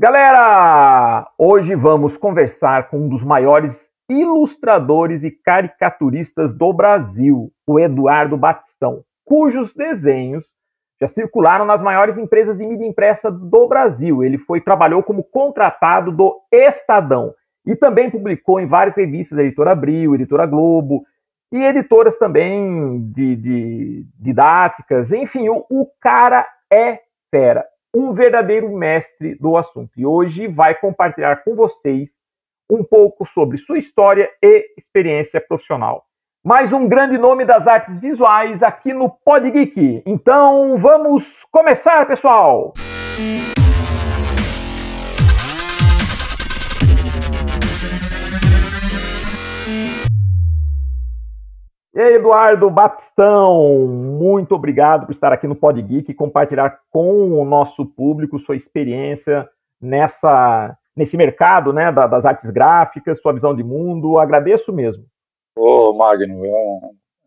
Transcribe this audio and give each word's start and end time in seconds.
Galera, 0.00 1.28
hoje 1.36 1.74
vamos 1.74 2.16
conversar 2.16 2.88
com 2.88 2.98
um 2.98 3.08
dos 3.08 3.24
maiores 3.24 3.90
ilustradores 4.08 5.24
e 5.24 5.30
caricaturistas 5.32 6.54
do 6.54 6.72
Brasil, 6.72 7.50
o 7.66 7.80
Eduardo 7.80 8.36
Batistão, 8.36 9.02
cujos 9.24 9.74
desenhos 9.74 10.52
já 11.00 11.08
circularam 11.08 11.64
nas 11.64 11.82
maiores 11.82 12.16
empresas 12.16 12.58
de 12.58 12.64
mídia 12.64 12.86
impressa 12.86 13.28
do 13.28 13.66
Brasil. 13.66 14.22
Ele 14.22 14.38
foi 14.38 14.60
trabalhou 14.60 15.02
como 15.02 15.24
contratado 15.24 16.12
do 16.12 16.42
Estadão 16.52 17.34
e 17.66 17.74
também 17.74 18.08
publicou 18.08 18.60
em 18.60 18.68
várias 18.68 18.96
revistas, 18.96 19.36
Editora 19.36 19.72
Abril, 19.72 20.14
Editora 20.14 20.46
Globo 20.46 21.02
e 21.50 21.60
editoras 21.60 22.16
também 22.16 23.02
de, 23.10 23.34
de 23.34 24.06
didáticas. 24.16 25.10
Enfim, 25.10 25.48
o, 25.48 25.66
o 25.68 25.88
cara 26.00 26.46
é 26.72 27.00
fera 27.32 27.66
um 27.94 28.12
verdadeiro 28.12 28.70
mestre 28.70 29.34
do 29.34 29.56
assunto. 29.56 29.90
E 29.96 30.06
hoje 30.06 30.46
vai 30.46 30.74
compartilhar 30.74 31.42
com 31.42 31.54
vocês 31.54 32.20
um 32.70 32.84
pouco 32.84 33.24
sobre 33.24 33.56
sua 33.56 33.78
história 33.78 34.30
e 34.42 34.74
experiência 34.76 35.40
profissional. 35.40 36.04
Mais 36.44 36.72
um 36.72 36.86
grande 36.86 37.18
nome 37.18 37.44
das 37.44 37.66
artes 37.66 38.00
visuais 38.00 38.62
aqui 38.62 38.92
no 38.92 39.10
Pod 39.10 39.50
Geek. 39.50 40.02
Então 40.06 40.78
vamos 40.78 41.44
começar, 41.50 42.06
pessoal! 42.06 42.74
E 51.98 52.00
aí, 52.00 52.14
Eduardo 52.14 52.70
Batistão, 52.70 53.88
muito 53.88 54.54
obrigado 54.54 55.04
por 55.04 55.10
estar 55.10 55.32
aqui 55.32 55.48
no 55.48 55.56
Pod 55.56 55.82
Geek 55.82 56.12
e 56.12 56.14
compartilhar 56.14 56.78
com 56.92 57.32
o 57.32 57.44
nosso 57.44 57.84
público 57.84 58.38
sua 58.38 58.54
experiência 58.54 59.50
nessa, 59.80 60.78
nesse 60.94 61.16
mercado 61.16 61.72
né, 61.72 61.90
das 61.90 62.24
artes 62.24 62.50
gráficas, 62.50 63.20
sua 63.20 63.32
visão 63.32 63.52
de 63.52 63.64
mundo. 63.64 64.16
Agradeço 64.16 64.72
mesmo. 64.72 65.06
Ô, 65.56 65.92
Magno, 65.92 66.46
é 66.46 66.48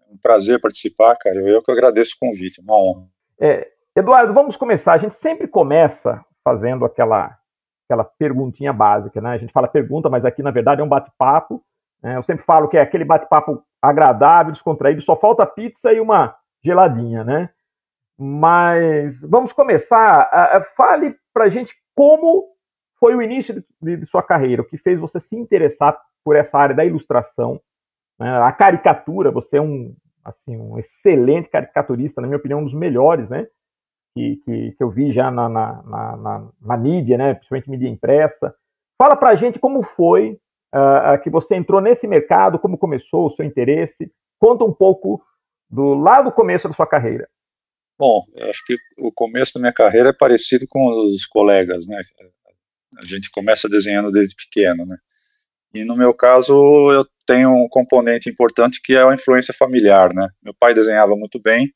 um, 0.09 0.17
prazer 0.23 0.61
participar, 0.61 1.17
cara. 1.17 1.35
Eu 1.35 1.61
que 1.61 1.69
agradeço 1.69 2.15
o 2.15 2.25
convite, 2.25 2.61
uma 2.61 2.77
honra. 2.77 3.07
É, 3.41 3.67
Eduardo, 3.93 4.33
vamos 4.33 4.55
começar. 4.55 4.93
A 4.93 4.97
gente 4.97 5.15
sempre 5.15 5.49
começa 5.49 6.23
fazendo 6.45 6.85
aquela, 6.85 7.37
aquela 7.85 8.05
perguntinha 8.05 8.71
básica, 8.71 9.19
né? 9.19 9.31
A 9.31 9.37
gente 9.37 9.51
fala 9.51 9.67
pergunta, 9.67 10.09
mas 10.09 10.23
aqui 10.23 10.41
na 10.41 10.49
verdade 10.49 10.79
é 10.79 10.83
um 10.85 10.87
bate-papo. 10.87 11.61
Né? 12.01 12.17
Eu 12.17 12.23
sempre 12.23 12.43
falo 12.43 12.67
que 12.67 12.77
é 12.77 12.81
aquele 12.81 13.05
bate-papo 13.05 13.63
agradável, 13.81 14.51
descontraído, 14.51 15.01
só 15.01 15.15
falta 15.15 15.45
pizza 15.45 15.91
e 15.93 15.99
uma 15.99 16.35
geladinha, 16.63 17.23
né? 17.23 17.49
Mas 18.17 19.21
vamos 19.21 19.51
começar. 19.51 20.29
Fale 20.75 21.15
pra 21.33 21.49
gente 21.49 21.75
como 21.95 22.51
foi 22.99 23.15
o 23.15 23.21
início 23.21 23.63
de, 23.81 23.97
de 23.97 24.05
sua 24.05 24.21
carreira, 24.21 24.61
o 24.61 24.65
que 24.65 24.77
fez 24.77 24.99
você 24.99 25.19
se 25.19 25.35
interessar 25.35 25.99
por 26.23 26.35
essa 26.35 26.57
área 26.57 26.75
da 26.75 26.85
ilustração, 26.85 27.59
né? 28.19 28.37
a 28.37 28.51
caricatura. 28.51 29.31
Você 29.31 29.57
é 29.57 29.61
um, 29.61 29.95
assim, 30.23 30.55
um 30.55 30.77
excelente 30.77 31.49
caricaturista, 31.49 32.21
na 32.21 32.27
minha 32.27 32.37
opinião, 32.37 32.59
um 32.59 32.63
dos 32.63 32.73
melhores, 32.73 33.29
né? 33.29 33.47
Que, 34.15 34.35
que, 34.43 34.71
que 34.73 34.83
eu 34.83 34.89
vi 34.89 35.11
já 35.11 35.31
na, 35.31 35.47
na, 35.47 35.81
na, 35.83 36.47
na, 36.61 36.77
mídia, 36.77 37.17
né? 37.17 37.33
Principalmente 37.33 37.69
mídia 37.69 37.87
impressa. 37.87 38.53
Fala 39.01 39.15
pra 39.15 39.35
gente 39.35 39.57
como 39.57 39.81
foi 39.81 40.39
uh, 40.73 41.21
que 41.21 41.29
você 41.29 41.55
entrou 41.55 41.81
nesse 41.81 42.07
mercado, 42.07 42.59
como 42.59 42.77
começou 42.77 43.25
o 43.25 43.29
seu 43.29 43.45
interesse. 43.45 44.11
Conta 44.39 44.63
um 44.63 44.73
pouco 44.73 45.21
do 45.69 45.93
lá 45.93 46.21
do 46.21 46.31
começo 46.31 46.67
da 46.67 46.73
sua 46.73 46.87
carreira. 46.87 47.29
Bom, 47.99 48.23
acho 48.49 48.65
que 48.65 48.75
o 48.97 49.11
começo 49.11 49.53
da 49.53 49.59
minha 49.59 49.73
carreira 49.73 50.09
é 50.09 50.13
parecido 50.13 50.65
com 50.67 51.07
os 51.07 51.25
colegas, 51.27 51.85
né? 51.85 52.01
A 52.97 53.05
gente 53.05 53.29
começa 53.31 53.69
desenhando 53.69 54.11
desde 54.11 54.35
pequeno, 54.35 54.85
né? 54.85 54.97
E 55.73 55.85
no 55.85 55.95
meu 55.95 56.13
caso, 56.13 56.53
eu 56.91 57.05
tenho 57.25 57.51
um 57.51 57.67
componente 57.69 58.29
importante 58.29 58.81
que 58.83 58.95
é 58.95 59.03
a 59.03 59.13
influência 59.13 59.53
familiar, 59.53 60.13
né? 60.13 60.27
Meu 60.41 60.53
pai 60.53 60.73
desenhava 60.73 61.15
muito 61.15 61.39
bem 61.39 61.71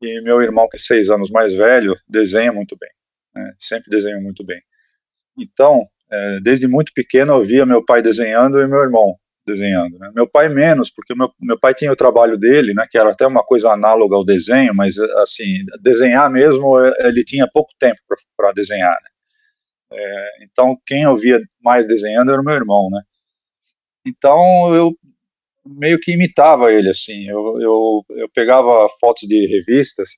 e 0.00 0.20
meu 0.22 0.40
irmão, 0.40 0.68
que 0.68 0.76
é 0.76 0.80
seis 0.80 1.10
anos 1.10 1.30
mais 1.30 1.54
velho, 1.54 1.94
desenha 2.08 2.52
muito 2.52 2.76
bem, 2.76 2.90
né? 3.34 3.52
sempre 3.58 3.90
desenha 3.90 4.20
muito 4.20 4.44
bem. 4.44 4.62
Então, 5.36 5.88
é, 6.10 6.40
desde 6.42 6.66
muito 6.66 6.92
pequeno 6.92 7.34
eu 7.34 7.42
via 7.42 7.66
meu 7.66 7.84
pai 7.84 8.02
desenhando 8.02 8.60
e 8.60 8.66
meu 8.66 8.80
irmão 8.80 9.14
desenhando. 9.46 9.98
Né? 9.98 10.10
Meu 10.14 10.28
pai 10.28 10.48
menos, 10.48 10.90
porque 10.90 11.14
meu, 11.14 11.32
meu 11.40 11.58
pai 11.58 11.74
tinha 11.74 11.90
o 11.90 11.96
trabalho 11.96 12.36
dele, 12.36 12.74
né, 12.74 12.84
que 12.90 12.98
era 12.98 13.10
até 13.10 13.26
uma 13.26 13.42
coisa 13.42 13.72
análoga 13.72 14.14
ao 14.14 14.24
desenho, 14.24 14.74
mas 14.74 14.98
assim, 15.22 15.64
desenhar 15.80 16.30
mesmo, 16.30 16.78
é, 16.78 16.92
ele 17.08 17.24
tinha 17.24 17.48
pouco 17.50 17.70
tempo 17.78 17.98
para 18.36 18.52
desenhar. 18.52 18.90
Né? 18.90 19.10
É, 19.98 20.44
então, 20.44 20.76
quem 20.86 21.02
eu 21.02 21.16
via 21.16 21.40
mais 21.62 21.86
desenhando 21.86 22.30
era 22.30 22.40
o 22.40 22.44
meu 22.44 22.54
irmão, 22.54 22.90
né? 22.90 23.00
Então, 24.06 24.74
eu 24.74 24.92
meio 25.66 25.98
que 25.98 26.12
imitava 26.12 26.72
ele, 26.72 26.90
assim, 26.90 27.28
eu, 27.28 27.60
eu, 27.60 28.04
eu 28.16 28.28
pegava 28.34 28.86
fotos 29.00 29.26
de 29.26 29.46
revistas 29.46 30.10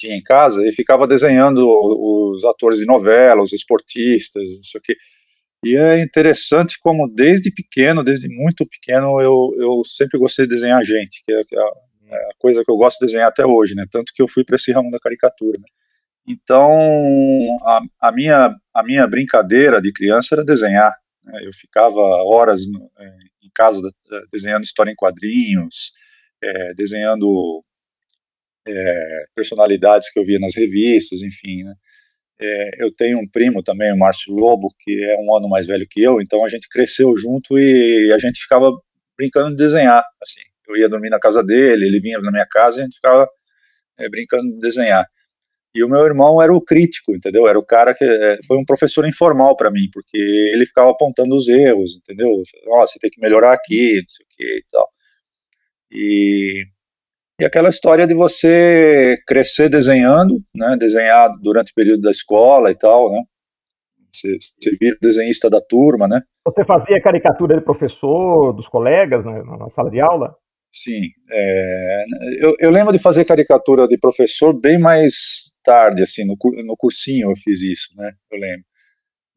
tinha 0.00 0.16
em 0.16 0.22
casa 0.22 0.66
e 0.66 0.72
ficava 0.72 1.06
desenhando 1.06 1.60
os 1.60 2.44
atores 2.44 2.78
de 2.78 2.86
novela, 2.86 3.42
os 3.42 3.52
esportistas, 3.52 4.48
isso 4.48 4.78
aqui. 4.78 4.96
E 5.62 5.76
é 5.76 6.00
interessante 6.00 6.78
como 6.80 7.06
desde 7.06 7.52
pequeno, 7.52 8.02
desde 8.02 8.28
muito 8.28 8.66
pequeno, 8.66 9.20
eu, 9.20 9.50
eu 9.58 9.82
sempre 9.84 10.18
gostei 10.18 10.46
de 10.46 10.54
desenhar 10.54 10.82
gente, 10.82 11.22
que 11.22 11.32
é, 11.32 11.40
é, 11.40 12.14
é 12.14 12.16
a 12.16 12.34
coisa 12.38 12.64
que 12.64 12.70
eu 12.70 12.76
gosto 12.76 12.98
de 12.98 13.06
desenhar 13.06 13.28
até 13.28 13.44
hoje, 13.44 13.74
né? 13.74 13.84
Tanto 13.90 14.12
que 14.14 14.22
eu 14.22 14.28
fui 14.28 14.42
para 14.42 14.56
esse 14.56 14.72
ramo 14.72 14.90
da 14.90 14.98
caricatura. 14.98 15.58
Né? 15.58 15.66
Então, 16.26 16.72
a, 17.62 17.80
a, 18.00 18.12
minha, 18.12 18.54
a 18.74 18.82
minha 18.82 19.06
brincadeira 19.06 19.82
de 19.82 19.92
criança 19.92 20.34
era 20.34 20.44
desenhar. 20.44 20.94
Né? 21.22 21.40
Eu 21.44 21.52
ficava 21.52 22.00
horas 22.00 22.66
no, 22.66 22.90
é, 22.98 23.16
em 23.42 23.50
casa 23.54 23.82
desenhando 24.32 24.64
história 24.64 24.90
em 24.90 24.96
quadrinhos, 24.96 25.92
é, 26.42 26.72
desenhando 26.74 27.62
é, 28.66 29.24
personalidades 29.34 30.12
que 30.12 30.18
eu 30.18 30.24
via 30.24 30.38
nas 30.38 30.54
revistas, 30.56 31.22
enfim, 31.22 31.64
né? 31.64 31.74
É, 32.42 32.84
eu 32.84 32.90
tenho 32.92 33.18
um 33.18 33.28
primo 33.28 33.62
também, 33.62 33.92
o 33.92 33.98
Márcio 33.98 34.32
Lobo, 34.32 34.74
que 34.80 34.92
é 35.04 35.16
um 35.20 35.36
ano 35.36 35.48
mais 35.48 35.66
velho 35.66 35.86
que 35.88 36.02
eu, 36.02 36.22
então 36.22 36.42
a 36.42 36.48
gente 36.48 36.68
cresceu 36.70 37.14
junto 37.16 37.58
e 37.58 38.10
a 38.14 38.18
gente 38.18 38.40
ficava 38.40 38.70
brincando 39.16 39.50
de 39.50 39.56
desenhar, 39.56 40.02
assim. 40.22 40.40
Eu 40.66 40.76
ia 40.76 40.88
dormir 40.88 41.10
na 41.10 41.18
casa 41.18 41.42
dele, 41.44 41.84
ele 41.84 42.00
vinha 42.00 42.18
na 42.20 42.30
minha 42.30 42.46
casa 42.46 42.78
e 42.78 42.80
a 42.80 42.84
gente 42.84 42.96
ficava 42.96 43.28
é, 43.98 44.08
brincando 44.08 44.50
de 44.54 44.58
desenhar. 44.60 45.04
E 45.74 45.84
o 45.84 45.88
meu 45.88 46.04
irmão 46.04 46.42
era 46.42 46.52
o 46.52 46.62
crítico, 46.62 47.14
entendeu? 47.14 47.46
Era 47.46 47.58
o 47.58 47.64
cara 47.64 47.94
que 47.94 48.04
foi 48.46 48.56
um 48.58 48.64
professor 48.64 49.06
informal 49.06 49.56
para 49.56 49.70
mim, 49.70 49.88
porque 49.92 50.18
ele 50.52 50.66
ficava 50.66 50.90
apontando 50.90 51.34
os 51.36 51.48
erros, 51.48 51.96
entendeu? 51.96 52.28
Ó, 52.68 52.82
oh, 52.82 52.86
você 52.86 52.98
tem 52.98 53.10
que 53.10 53.20
melhorar 53.20 53.52
aqui, 53.52 53.98
não 54.00 54.08
sei 54.08 54.26
o 54.26 54.28
que 54.36 54.44
e 54.44 54.64
tal. 54.70 54.88
E 55.92 56.64
e 57.40 57.44
aquela 57.44 57.70
história 57.70 58.06
de 58.06 58.12
você 58.12 59.14
crescer 59.26 59.70
desenhando, 59.70 60.42
né, 60.54 60.76
desenhar 60.78 61.30
durante 61.40 61.72
o 61.72 61.74
período 61.74 62.02
da 62.02 62.10
escola 62.10 62.70
e 62.70 62.76
tal, 62.76 63.10
né, 63.10 63.22
você, 64.12 64.36
você 64.36 64.76
vira 64.78 64.96
desenhista 65.00 65.48
da 65.48 65.60
turma, 65.60 66.06
né. 66.06 66.20
Você 66.44 66.64
fazia 66.64 67.00
caricatura 67.00 67.56
de 67.56 67.64
professor, 67.64 68.52
dos 68.52 68.68
colegas 68.68 69.24
né, 69.24 69.42
na 69.58 69.70
sala 69.70 69.90
de 69.90 70.00
aula? 70.00 70.34
Sim, 70.72 71.00
é, 71.30 72.04
eu, 72.40 72.54
eu, 72.60 72.70
lembro 72.70 72.92
de 72.92 72.98
fazer 72.98 73.24
caricatura 73.24 73.88
de 73.88 73.98
professor 73.98 74.52
bem 74.52 74.78
mais 74.78 75.56
tarde, 75.64 76.02
assim, 76.02 76.24
no, 76.24 76.36
no 76.64 76.76
cursinho 76.76 77.30
eu 77.30 77.36
fiz 77.36 77.60
isso, 77.62 77.88
né, 77.96 78.12
eu 78.30 78.38
lembro. 78.38 78.64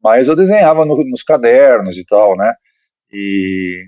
Mas 0.02 0.28
eu 0.28 0.36
desenhava 0.36 0.84
no, 0.84 0.94
nos 1.04 1.22
cadernos 1.22 1.96
e 1.96 2.04
tal, 2.04 2.36
né, 2.36 2.52
e 3.10 3.86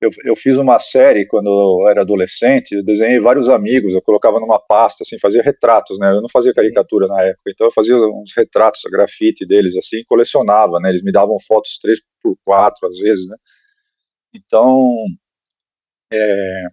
eu, 0.00 0.08
eu 0.24 0.34
fiz 0.34 0.56
uma 0.56 0.78
série 0.78 1.26
quando 1.26 1.48
eu 1.48 1.88
era 1.90 2.00
adolescente, 2.00 2.72
eu 2.72 2.82
desenhei 2.82 3.20
vários 3.20 3.48
amigos, 3.50 3.94
eu 3.94 4.00
colocava 4.00 4.40
numa 4.40 4.58
pasta, 4.58 5.02
assim, 5.02 5.18
fazia 5.18 5.42
retratos, 5.42 5.98
né, 5.98 6.10
eu 6.10 6.22
não 6.22 6.28
fazia 6.28 6.54
caricatura 6.54 7.06
na 7.06 7.22
época, 7.22 7.50
então 7.50 7.66
eu 7.66 7.72
fazia 7.72 7.96
uns 7.96 8.32
retratos, 8.34 8.80
grafite 8.90 9.46
deles, 9.46 9.76
assim, 9.76 10.02
colecionava, 10.06 10.80
né, 10.80 10.88
eles 10.88 11.02
me 11.02 11.12
davam 11.12 11.36
fotos 11.46 11.78
3 11.78 12.00
por 12.22 12.34
4 12.44 12.88
às 12.88 12.98
vezes, 12.98 13.26
né, 13.28 13.36
então, 14.34 14.90
é, 16.10 16.64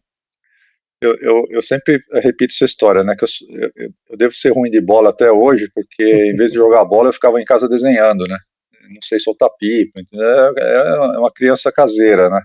eu, 1.02 1.16
eu, 1.20 1.44
eu, 1.52 1.62
sempre 1.62 2.00
repito 2.24 2.54
essa 2.54 2.66
história, 2.66 3.04
né, 3.04 3.14
que 3.18 3.26
eu, 3.26 3.72
eu, 4.10 4.18
devo 4.18 4.34
ser 4.34 4.52
ruim 4.54 4.70
de 4.70 4.80
bola 4.80 5.10
até 5.10 5.30
hoje, 5.30 5.70
porque 5.76 6.04
em 6.04 6.36
vez 6.36 6.52
de 6.52 6.58
jogar 6.58 6.86
bola, 6.86 7.10
eu 7.10 7.14
ficava 7.14 7.42
em 7.42 7.46
casa 7.46 7.68
desenhando, 7.68 8.26
né, 8.26 8.38
não 8.90 9.02
sei 9.02 9.20
soltar 9.20 9.50
pipa, 9.60 10.00
é, 10.00 10.62
é 10.62 11.20
uma 11.20 11.32
criança 11.32 11.70
caseira, 11.74 12.30
né, 12.30 12.42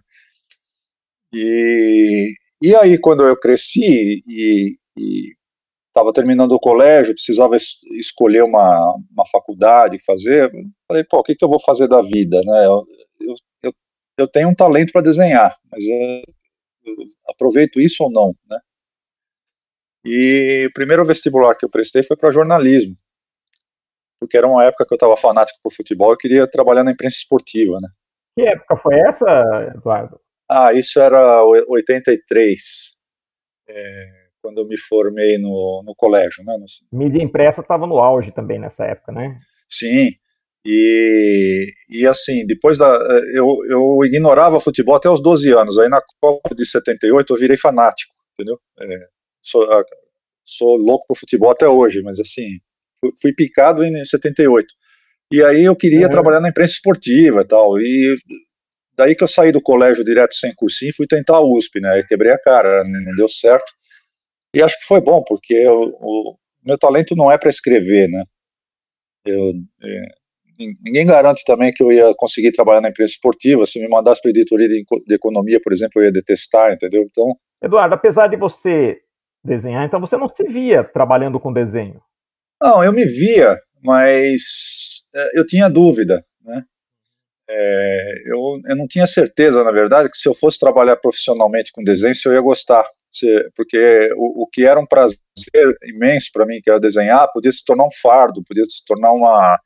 e, 1.35 2.35
e 2.63 2.77
aí, 2.77 2.99
quando 2.99 3.25
eu 3.25 3.39
cresci 3.39 4.23
e 4.27 4.77
estava 5.93 6.13
terminando 6.13 6.53
o 6.53 6.61
colégio, 6.61 7.15
precisava 7.15 7.55
es 7.55 7.79
escolher 7.99 8.43
uma, 8.43 8.97
uma 9.11 9.25
faculdade, 9.31 10.03
fazer, 10.05 10.51
falei, 10.89 11.05
pô, 11.05 11.19
o 11.19 11.23
que, 11.23 11.35
que 11.35 11.45
eu 11.45 11.49
vou 11.49 11.61
fazer 11.61 11.87
da 11.87 12.01
vida, 12.01 12.41
né? 12.45 12.67
Eu, 12.67 12.85
eu, 13.21 13.35
eu, 13.63 13.73
eu 14.19 14.29
tenho 14.29 14.49
um 14.49 14.55
talento 14.55 14.93
para 14.93 15.03
desenhar, 15.03 15.55
mas 15.71 15.85
eu, 15.85 16.23
eu 16.85 16.95
aproveito 17.29 17.81
isso 17.81 18.03
ou 18.05 18.11
não, 18.11 18.35
né? 18.49 18.59
E 20.05 20.67
o 20.69 20.73
primeiro 20.73 21.05
vestibular 21.05 21.55
que 21.55 21.65
eu 21.65 21.71
prestei 21.71 22.03
foi 22.03 22.17
para 22.17 22.33
jornalismo. 22.33 22.97
porque 24.21 24.37
era 24.37 24.49
uma 24.49 24.65
época 24.65 24.87
que 24.87 24.95
eu 24.95 24.97
estava 24.97 25.17
fanático 25.17 25.59
por 25.63 25.73
futebol, 25.73 26.13
eu 26.13 26.17
queria 26.17 26.47
trabalhar 26.47 26.85
na 26.85 26.93
imprensa 26.93 27.17
esportiva, 27.17 27.79
né? 27.81 27.89
Que 28.37 28.47
época 28.49 28.77
foi 28.77 28.99
essa, 29.01 29.27
Eduardo? 29.77 30.22
Ah, 30.53 30.73
isso 30.73 31.01
era 31.01 31.43
83, 31.45 32.61
é, 33.69 34.09
quando 34.43 34.59
eu 34.59 34.67
me 34.67 34.79
formei 34.79 35.39
no, 35.39 35.83
no 35.85 35.95
colégio, 35.97 36.45
né? 36.45 36.55
Mídia 36.93 37.23
impressa 37.23 37.61
estava 37.63 37.87
no 37.87 37.99
auge 37.99 38.33
também 38.33 38.59
nessa 38.59 38.85
época, 38.85 39.13
né? 39.13 39.39
Sim, 39.71 40.11
e, 40.65 41.73
e 41.89 42.07
assim, 42.07 42.47
depois 42.47 42.79
da. 42.79 42.87
Eu, 43.35 43.47
eu 43.69 43.99
ignorava 44.05 44.61
futebol 44.61 44.95
até 44.95 45.11
os 45.11 45.21
12 45.21 45.53
anos. 45.53 45.79
Aí 45.79 45.89
na 45.89 46.01
Copa 46.21 46.55
de 46.55 46.65
78 46.65 47.33
eu 47.33 47.39
virei 47.39 47.57
fanático, 47.57 48.15
entendeu? 48.33 48.59
É, 48.81 49.07
sou, 49.43 49.67
sou 50.45 50.77
louco 50.77 51.07
por 51.09 51.17
futebol 51.17 51.51
até 51.51 51.69
hoje, 51.69 52.01
mas 52.03 52.21
assim, 52.21 52.47
fui, 53.01 53.11
fui 53.21 53.35
picado 53.35 53.83
em 53.83 54.05
78. 54.05 54.67
E 55.33 55.43
aí 55.43 55.65
eu 55.65 55.75
queria 55.75 56.07
uhum. 56.07 56.11
trabalhar 56.11 56.41
na 56.41 56.51
imprensa 56.51 56.75
esportiva 56.75 57.41
e 57.41 57.47
tal. 57.47 57.79
E 57.81 58.17
daí 59.03 59.17
que 59.17 59.25
eu 59.25 59.29
saí 59.29 59.51
do 59.51 59.61
colégio 59.61 60.05
direto 60.05 60.35
sem 60.35 60.55
cursinho 60.55 60.95
fui 60.97 61.07
tentar 61.07 61.37
a 61.37 61.45
USP, 61.45 61.81
né? 61.81 61.95
Aí 61.95 62.07
quebrei 62.07 62.33
a 62.33 62.39
cara, 62.39 62.85
não 62.85 63.15
deu 63.17 63.29
certo. 63.29 63.73
E 64.55 64.63
acho 64.63 64.79
que 64.79 64.87
foi 64.87 65.01
bom, 65.01 65.23
porque 65.27 65.67
o, 65.67 65.97
o 66.01 66.37
meu 66.65 66.79
talento 66.79 67.17
não 67.17 67.31
é 67.31 67.39
para 67.39 67.51
escrever, 67.51 68.09
né? 68.09 68.25
Eu, 69.25 69.53
é, 69.83 70.67
ninguém 70.85 71.07
garante 71.07 71.43
também 71.45 71.73
que 71.73 71.83
eu 71.83 71.93
ia 71.93 72.13
conseguir 72.17 72.53
trabalhar 72.53 72.81
na 72.81 72.91
empresa 72.91 73.11
esportiva. 73.11 73.67
Se 73.67 73.81
me 73.81 73.89
mandasse 73.89 74.21
para 74.21 74.31
a 74.31 74.35
editoria 74.35 74.69
de, 74.69 74.85
de, 75.07 75.15
economia, 75.15 75.61
por 75.63 75.73
exemplo, 75.73 76.01
eu 76.01 76.07
ia 76.07 76.13
detestar, 76.13 76.73
entendeu? 76.73 77.03
Então. 77.03 77.35
Eduardo, 77.63 77.95
apesar 77.95 78.29
de 78.29 78.37
você 78.37 78.99
desenhar, 79.45 79.85
então 79.85 80.01
você 80.01 80.17
não 80.17 80.29
se 80.29 80.45
via 80.45 80.85
trabalhando 80.85 81.41
com 81.41 81.53
desenho? 81.53 82.01
Não, 82.63 82.85
eu 82.85 82.93
me 82.93 83.05
via, 83.05 83.59
mas 83.83 85.05
é, 85.15 85.39
eu 85.39 85.45
tinha 85.45 85.69
dúvida, 85.69 86.17
né? 86.17 86.23
É, 87.55 88.23
eu, 88.27 88.61
eu 88.67 88.77
não 88.77 88.87
tinha 88.87 89.07
certeza, 89.07 89.63
na 89.63 89.71
verdade, 89.71 90.11
que 90.11 90.17
se 90.17 90.27
eu 90.27 90.33
fosse 90.33 90.59
trabalhar 90.59 90.97
profissionalmente 90.97 91.71
com 91.71 91.85
desenho, 91.85 92.15
se 92.15 92.27
eu 92.27 92.33
ia 92.33 92.41
gostar. 92.41 92.85
Se, 93.11 93.27
porque 93.55 94.11
o, 94.17 94.45
o 94.45 94.47
que 94.47 94.65
era 94.65 94.81
um 94.81 94.87
prazer 94.87 95.19
imenso 95.85 96.31
para 96.33 96.47
mim, 96.47 96.61
que 96.63 96.71
era 96.71 96.81
desenhar, 96.81 97.31
podia 97.31 97.53
se 97.53 97.63
tornar 97.63 97.85
um 97.85 97.91
fardo, 97.91 98.43
podia 98.43 98.65
se 98.65 98.83
tornar 98.87 99.13
uma, 99.13 99.59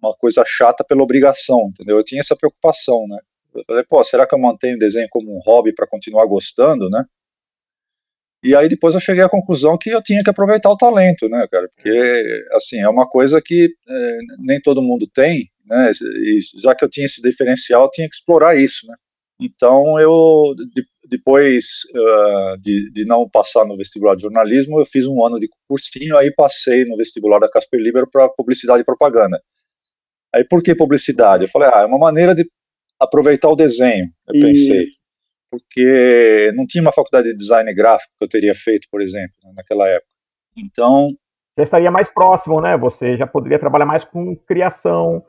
uma 0.00 0.14
coisa 0.14 0.44
chata 0.46 0.84
pela 0.84 1.02
obrigação, 1.02 1.58
entendeu? 1.70 1.96
Eu 1.96 2.04
tinha 2.04 2.20
essa 2.20 2.36
preocupação, 2.36 3.04
né? 3.08 3.18
Eu 3.52 3.64
falei, 3.66 3.84
pô, 3.84 4.04
será 4.04 4.26
que 4.26 4.34
eu 4.34 4.38
mantenho 4.38 4.76
o 4.76 4.78
desenho 4.78 5.08
como 5.10 5.34
um 5.34 5.40
hobby 5.40 5.74
para 5.74 5.88
continuar 5.88 6.26
gostando, 6.26 6.88
né? 6.88 7.04
E 8.44 8.54
aí 8.54 8.68
depois 8.68 8.94
eu 8.94 9.00
cheguei 9.00 9.24
à 9.24 9.28
conclusão 9.28 9.76
que 9.76 9.90
eu 9.90 10.00
tinha 10.00 10.22
que 10.22 10.30
aproveitar 10.30 10.70
o 10.70 10.76
talento, 10.76 11.28
né, 11.28 11.48
cara? 11.50 11.68
Porque, 11.74 12.46
assim, 12.52 12.78
é 12.80 12.88
uma 12.88 13.08
coisa 13.08 13.42
que 13.44 13.70
é, 13.88 14.18
nem 14.38 14.60
todo 14.60 14.82
mundo 14.82 15.08
tem, 15.12 15.50
né? 15.66 15.90
E 15.90 16.38
já 16.60 16.74
que 16.74 16.84
eu 16.84 16.88
tinha 16.88 17.04
esse 17.04 17.20
diferencial, 17.20 17.84
eu 17.84 17.90
tinha 17.90 18.08
que 18.08 18.14
explorar 18.14 18.56
isso, 18.56 18.86
né? 18.86 18.94
Então 19.40 19.98
eu, 19.98 20.54
de, 20.74 20.82
depois 21.08 21.64
uh, 21.94 22.58
de, 22.60 22.90
de, 22.90 23.04
não 23.04 23.28
passar 23.28 23.66
no 23.66 23.76
vestibular 23.76 24.14
de 24.14 24.22
jornalismo, 24.22 24.80
eu 24.80 24.86
fiz 24.86 25.06
um 25.06 25.24
ano 25.24 25.38
de 25.38 25.48
cursinho, 25.68 26.16
aí 26.16 26.32
passei 26.34 26.84
no 26.86 26.96
vestibular 26.96 27.38
da 27.38 27.50
Casper 27.50 27.80
Libero 27.80 28.08
para 28.10 28.28
publicidade 28.30 28.80
e 28.80 28.84
propaganda. 28.84 29.40
Aí 30.34 30.44
por 30.44 30.62
que 30.62 30.74
publicidade? 30.74 31.44
Eu 31.44 31.50
falei, 31.50 31.68
ah, 31.72 31.82
é 31.82 31.84
uma 31.84 31.98
maneira 31.98 32.34
de 32.34 32.48
aproveitar 32.98 33.50
o 33.50 33.56
desenho, 33.56 34.06
eu 34.28 34.36
e... 34.36 34.40
pensei. 34.40 34.84
Porque 35.50 36.52
não 36.54 36.66
tinha 36.66 36.82
uma 36.82 36.92
faculdade 36.92 37.28
de 37.28 37.36
design 37.36 37.72
gráfico 37.72 38.12
que 38.18 38.24
eu 38.24 38.28
teria 38.28 38.54
feito, 38.54 38.88
por 38.90 39.00
exemplo, 39.00 39.34
naquela 39.54 39.86
época. 39.88 40.10
Então. 40.56 41.10
Já 41.58 41.62
estaria 41.62 41.90
mais 41.90 42.10
próximo, 42.10 42.60
né? 42.60 42.76
Você 42.76 43.16
já 43.16 43.26
poderia 43.26 43.58
trabalhar 43.58 43.86
mais 43.86 44.04
com 44.04 44.36
criação, 44.46 45.24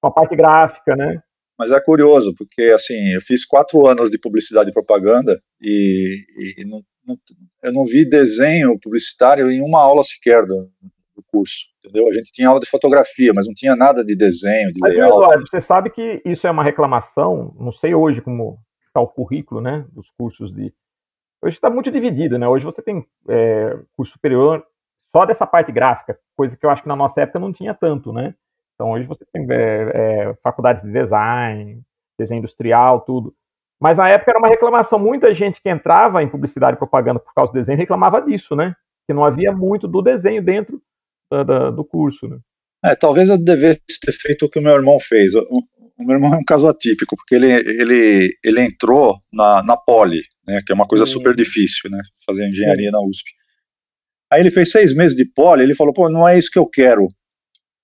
com 0.00 0.08
a 0.08 0.10
parte 0.10 0.36
gráfica, 0.36 0.94
né? 0.96 1.20
Mas 1.58 1.70
é 1.70 1.80
curioso, 1.80 2.34
porque 2.36 2.62
assim, 2.74 3.14
eu 3.14 3.20
fiz 3.20 3.44
quatro 3.46 3.86
anos 3.86 4.10
de 4.10 4.18
publicidade 4.18 4.70
e 4.70 4.72
propaganda 4.72 5.40
e, 5.60 6.24
e 6.58 6.64
não, 6.66 6.82
não, 7.06 7.16
eu 7.62 7.72
não 7.72 7.84
vi 7.84 8.08
desenho 8.08 8.78
publicitário 8.78 9.50
em 9.50 9.62
uma 9.62 9.80
aula 9.80 10.02
sequer 10.02 10.44
do, 10.44 10.70
do 11.14 11.24
curso 11.26 11.64
entendeu? 11.86 12.06
A 12.10 12.14
gente 12.14 12.32
tinha 12.32 12.48
aula 12.48 12.60
de 12.60 12.68
fotografia, 12.68 13.32
mas 13.34 13.46
não 13.46 13.54
tinha 13.54 13.76
nada 13.76 14.04
de 14.04 14.16
desenho, 14.16 14.72
de 14.72 14.80
mas, 14.80 14.92
layout. 14.92 15.16
Eduardo, 15.16 15.46
você 15.48 15.60
sabe 15.60 15.90
que 15.90 16.20
isso 16.24 16.46
é 16.46 16.50
uma 16.50 16.62
reclamação, 16.62 17.54
não 17.58 17.70
sei 17.70 17.94
hoje 17.94 18.20
como 18.20 18.58
está 18.86 19.00
o 19.00 19.08
currículo, 19.08 19.60
né, 19.60 19.86
dos 19.92 20.10
cursos 20.10 20.52
de... 20.52 20.72
Hoje 21.42 21.56
está 21.56 21.70
muito 21.70 21.90
dividido, 21.90 22.38
né? 22.38 22.48
Hoje 22.48 22.64
você 22.64 22.82
tem 22.82 23.06
é, 23.28 23.78
curso 23.96 24.12
superior 24.12 24.64
só 25.14 25.24
dessa 25.24 25.46
parte 25.46 25.70
gráfica, 25.70 26.18
coisa 26.34 26.56
que 26.56 26.64
eu 26.66 26.70
acho 26.70 26.82
que 26.82 26.88
na 26.88 26.96
nossa 26.96 27.20
época 27.20 27.38
não 27.38 27.52
tinha 27.52 27.74
tanto, 27.74 28.12
né? 28.12 28.34
Então 28.76 28.92
hoje 28.92 29.06
você 29.06 29.24
tem 29.32 29.46
é, 29.50 29.90
é, 29.94 30.34
faculdades 30.42 30.82
de 30.82 30.92
design, 30.92 31.82
desenho 32.18 32.38
industrial, 32.38 33.00
tudo. 33.00 33.34
Mas 33.80 33.98
na 33.98 34.08
época 34.08 34.30
era 34.30 34.38
uma 34.38 34.48
reclamação. 34.48 34.98
Muita 34.98 35.34
gente 35.34 35.60
que 35.60 35.68
entrava 35.68 36.22
em 36.22 36.28
publicidade 36.28 36.76
e 36.76 36.78
propaganda 36.78 37.18
por 37.18 37.34
causa 37.34 37.52
do 37.52 37.56
desenho 37.56 37.78
reclamava 37.78 38.20
disso, 38.20 38.54
né? 38.54 38.74
Que 39.06 39.14
não 39.14 39.24
havia 39.24 39.52
muito 39.52 39.88
do 39.88 40.02
desenho 40.02 40.42
dentro 40.42 40.80
da, 41.30 41.42
da, 41.42 41.70
do 41.70 41.84
curso, 41.84 42.28
né? 42.28 42.38
É, 42.84 42.94
talvez 42.94 43.28
eu 43.28 43.38
devesse 43.38 44.00
ter 44.00 44.12
feito 44.12 44.46
o 44.46 44.50
que 44.50 44.58
o 44.58 44.62
meu 44.62 44.74
irmão 44.74 44.98
fez. 44.98 45.34
O, 45.34 45.40
o, 45.98 46.04
meu 46.04 46.16
irmão 46.16 46.34
é 46.34 46.36
um 46.36 46.44
caso 46.44 46.68
atípico, 46.68 47.16
porque 47.16 47.34
ele, 47.34 47.50
ele, 47.50 48.30
ele 48.44 48.60
entrou 48.60 49.18
na, 49.32 49.62
na 49.62 49.76
Poli, 49.76 50.22
né, 50.46 50.60
que 50.64 50.72
é 50.72 50.74
uma 50.74 50.86
coisa 50.86 51.04
hum. 51.04 51.06
super 51.06 51.34
difícil, 51.34 51.90
né, 51.90 52.00
fazer 52.24 52.46
engenharia 52.46 52.90
na 52.90 53.00
USP. 53.00 53.30
Aí 54.30 54.40
ele 54.40 54.50
fez 54.50 54.70
seis 54.70 54.94
meses 54.94 55.16
de 55.16 55.24
Poli, 55.24 55.62
ele 55.62 55.74
falou, 55.74 55.92
pô, 55.92 56.10
não 56.10 56.28
é 56.28 56.38
isso 56.38 56.50
que 56.50 56.58
eu 56.58 56.68
quero. 56.68 57.08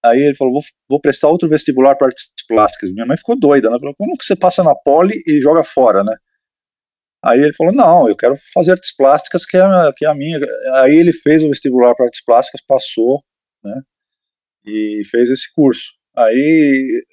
Aí 0.04 0.20
ele 0.20 0.34
falou, 0.34 0.54
vou, 0.54 0.62
vou 0.88 1.00
prestar 1.00 1.28
outro 1.28 1.48
vestibular 1.48 1.94
para 1.94 2.08
artes 2.08 2.24
plásticas. 2.48 2.92
Minha 2.92 3.06
mãe 3.06 3.16
ficou 3.16 3.38
doida, 3.38 3.70
né, 3.70 3.78
falou, 3.78 3.94
como 3.96 4.16
que 4.16 4.24
você 4.24 4.34
passa 4.34 4.62
na 4.64 4.74
Poli 4.74 5.22
e 5.26 5.40
joga 5.40 5.62
fora, 5.62 6.02
né? 6.02 6.14
Aí 7.24 7.40
ele 7.40 7.54
falou, 7.54 7.72
não, 7.72 8.08
eu 8.08 8.16
quero 8.16 8.34
fazer 8.52 8.72
artes 8.72 8.94
plásticas, 8.94 9.46
que 9.46 9.56
é, 9.56 9.62
que 9.96 10.04
é 10.04 10.08
a 10.08 10.14
minha. 10.14 10.40
Aí 10.74 10.96
ele 10.96 11.12
fez 11.12 11.44
o 11.44 11.48
vestibular 11.48 11.94
para 11.94 12.06
artes 12.06 12.24
plásticas, 12.24 12.60
passou, 12.66 13.22
né? 13.62 13.80
E 14.66 15.02
fez 15.08 15.30
esse 15.30 15.52
curso. 15.54 15.92
Aí, 16.16 17.04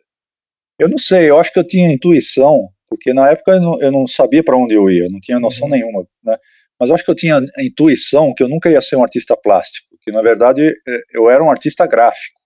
eu 0.79 0.89
não 0.89 0.97
sei, 0.97 1.29
eu 1.29 1.37
acho 1.37 1.53
que 1.53 1.59
eu 1.59 1.67
tinha 1.67 1.91
intuição, 1.91 2.69
porque 2.87 3.13
na 3.13 3.29
época 3.29 3.51
eu 3.51 3.61
não, 3.61 3.81
eu 3.81 3.91
não 3.91 4.07
sabia 4.07 4.43
para 4.43 4.57
onde 4.57 4.73
eu 4.73 4.89
ia, 4.89 5.07
não 5.09 5.19
tinha 5.19 5.39
noção 5.39 5.67
uhum. 5.67 5.73
nenhuma, 5.73 6.07
né? 6.23 6.37
Mas 6.79 6.89
eu 6.89 6.95
acho 6.95 7.05
que 7.05 7.11
eu 7.11 7.15
tinha 7.15 7.37
a 7.37 7.63
intuição 7.63 8.33
que 8.33 8.41
eu 8.41 8.47
nunca 8.47 8.69
ia 8.69 8.81
ser 8.81 8.95
um 8.95 9.03
artista 9.03 9.37
plástico, 9.37 9.87
que 10.01 10.11
na 10.11 10.21
verdade 10.21 10.65
é, 10.65 10.99
eu 11.13 11.29
era 11.29 11.43
um 11.43 11.51
artista 11.51 11.85
gráfico. 11.85 12.38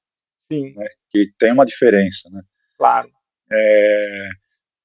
Sim. 0.51 0.73
Né? 0.75 0.87
Que 1.09 1.27
tem 1.37 1.51
uma 1.51 1.65
diferença, 1.65 2.29
né? 2.31 2.41
Claro. 2.77 3.09
É, 3.51 4.29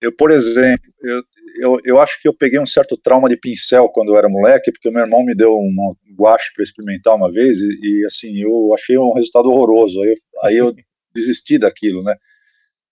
eu, 0.03 0.15
por 0.15 0.31
exemplo, 0.31 0.93
eu, 1.03 1.23
eu, 1.61 1.79
eu 1.85 2.01
acho 2.01 2.21
que 2.21 2.29
eu 2.29 2.35
peguei 2.35 2.61
um 2.61 2.67
certo 2.67 2.97
trauma 2.97 3.29
de 3.29 3.37
pincel 3.37 3.89
quando 3.89 4.13
eu 4.13 4.17
era 4.19 4.29
moleque, 4.29 4.71
porque 4.71 4.91
meu 4.91 5.03
irmão 5.03 5.25
me 5.25 5.35
deu 5.35 5.53
um 5.53 5.95
guache 6.17 6.53
para 6.55 6.63
experimentar 6.63 7.17
uma 7.17 7.31
vez 7.31 7.59
e, 7.59 7.67
e, 7.67 8.07
assim, 8.07 8.37
eu 8.39 8.73
achei 8.75 8.97
um 8.99 9.13
resultado 9.13 9.49
horroroso. 9.49 10.01
Aí, 10.03 10.15
aí 10.45 10.57
eu 10.57 10.73
desisti 11.15 11.59
daquilo, 11.59 12.03
né? 12.03 12.15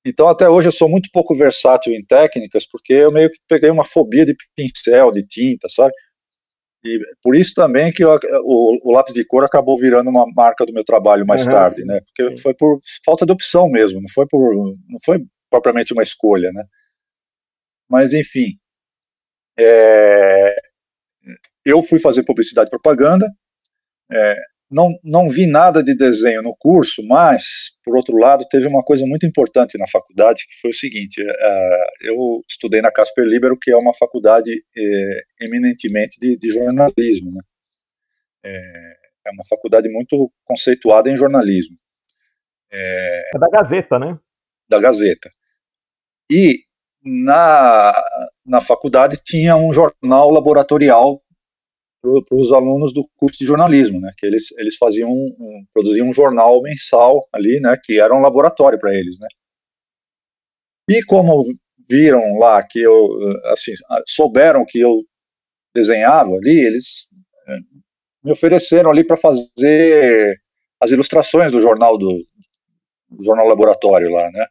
Então, 0.04 0.28
até 0.28 0.48
hoje 0.48 0.68
eu 0.68 0.72
sou 0.72 0.88
muito 0.88 1.08
pouco 1.12 1.34
versátil 1.34 1.92
em 1.92 2.04
técnicas, 2.04 2.64
porque 2.64 2.92
eu 2.92 3.10
meio 3.10 3.28
que 3.28 3.38
peguei 3.48 3.70
uma 3.70 3.84
fobia 3.84 4.24
de 4.24 4.36
pincel, 4.56 5.10
de 5.10 5.26
tinta, 5.26 5.68
sabe? 5.68 5.92
E 6.84 7.00
por 7.22 7.34
isso 7.34 7.52
também 7.54 7.92
que 7.92 8.04
eu, 8.04 8.10
o, 8.44 8.90
o, 8.90 8.92
lápis 8.92 9.12
de 9.12 9.24
cor 9.24 9.44
acabou 9.44 9.76
virando 9.76 10.08
uma 10.08 10.26
marca 10.34 10.64
do 10.64 10.72
meu 10.72 10.84
trabalho 10.84 11.26
mais 11.26 11.44
uhum. 11.44 11.52
tarde, 11.52 11.84
né? 11.84 12.00
Porque 12.00 12.40
foi 12.40 12.54
por 12.54 12.78
falta 13.04 13.26
de 13.26 13.32
opção 13.32 13.68
mesmo, 13.68 14.00
não 14.00 14.08
foi 14.08 14.26
por, 14.28 14.54
não 14.54 14.98
foi 15.04 15.24
propriamente 15.50 15.92
uma 15.92 16.02
escolha, 16.02 16.50
né? 16.52 16.64
Mas, 17.88 18.12
enfim, 18.12 18.58
é, 19.58 20.56
eu 21.64 21.82
fui 21.82 21.98
fazer 21.98 22.24
publicidade 22.24 22.68
e 22.68 22.70
propaganda, 22.70 23.28
é, 24.12 24.36
não, 24.70 24.88
não 25.02 25.28
vi 25.28 25.46
nada 25.46 25.82
de 25.82 25.94
desenho 25.94 26.42
no 26.42 26.54
curso, 26.58 27.02
mas, 27.06 27.70
por 27.84 27.96
outro 27.96 28.16
lado, 28.16 28.44
teve 28.50 28.66
uma 28.66 28.82
coisa 28.82 29.06
muito 29.06 29.24
importante 29.24 29.78
na 29.78 29.86
faculdade, 29.86 30.44
que 30.48 30.60
foi 30.60 30.70
o 30.70 30.74
seguinte, 30.74 31.22
é, 31.22 31.86
eu 32.02 32.42
estudei 32.48 32.82
na 32.82 32.90
Casper 32.90 33.24
Libero, 33.24 33.58
que 33.60 33.70
é 33.70 33.76
uma 33.76 33.94
faculdade 33.94 34.50
é, 34.76 35.44
eminentemente 35.44 36.18
de, 36.18 36.36
de 36.36 36.48
jornalismo, 36.48 37.30
né? 37.32 37.40
É, 38.44 38.96
é, 39.26 39.30
uma 39.32 39.44
faculdade 39.48 39.88
muito 39.88 40.30
conceituada 40.44 41.10
em 41.10 41.16
jornalismo. 41.16 41.76
É, 42.70 43.30
é 43.34 43.38
da 43.38 43.48
Gazeta, 43.48 43.98
né? 43.98 44.18
Da 44.68 44.80
Gazeta. 44.80 45.30
E 46.30 46.64
na, 47.04 47.94
na 48.44 48.60
faculdade 48.60 49.16
tinha 49.24 49.56
um 49.56 49.72
jornal 49.72 50.30
laboratorial 50.30 51.22
para 52.24 52.38
os 52.38 52.52
alunos 52.52 52.92
do 52.92 53.06
curso 53.16 53.38
de 53.38 53.46
jornalismo, 53.46 54.00
né, 54.00 54.12
que 54.16 54.26
eles, 54.26 54.52
eles 54.58 54.76
faziam, 54.76 55.08
um, 55.08 55.64
produziam 55.72 56.08
um 56.08 56.12
jornal 56.12 56.60
mensal 56.62 57.20
ali, 57.32 57.60
né, 57.60 57.76
que 57.82 58.00
era 58.00 58.14
um 58.14 58.20
laboratório 58.20 58.78
para 58.78 58.94
eles, 58.94 59.18
né. 59.18 59.28
E 60.88 61.02
como 61.04 61.42
viram 61.88 62.38
lá 62.38 62.62
que 62.62 62.80
eu, 62.80 63.08
assim, 63.46 63.72
souberam 64.06 64.64
que 64.66 64.80
eu 64.80 65.02
desenhava 65.74 66.30
ali, 66.30 66.64
eles 66.64 67.08
é, 67.48 67.56
me 68.24 68.32
ofereceram 68.32 68.90
ali 68.90 69.04
para 69.04 69.16
fazer 69.16 70.40
as 70.80 70.90
ilustrações 70.90 71.52
do 71.52 71.60
jornal 71.60 71.98
do, 71.98 72.24
jornal 73.20 73.46
laboratório 73.46 74.10
lá, 74.10 74.30
né? 74.30 74.46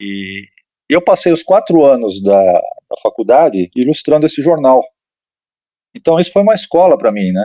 E 0.00 0.46
eu 0.88 1.02
passei 1.02 1.32
os 1.32 1.42
quatro 1.42 1.84
anos 1.84 2.22
da, 2.22 2.52
da 2.52 2.96
faculdade 3.02 3.70
ilustrando 3.76 4.26
esse 4.26 4.42
jornal. 4.42 4.82
Então 5.94 6.18
isso 6.18 6.32
foi 6.32 6.42
uma 6.42 6.54
escola 6.54 6.96
para 6.96 7.12
mim, 7.12 7.26
né? 7.32 7.44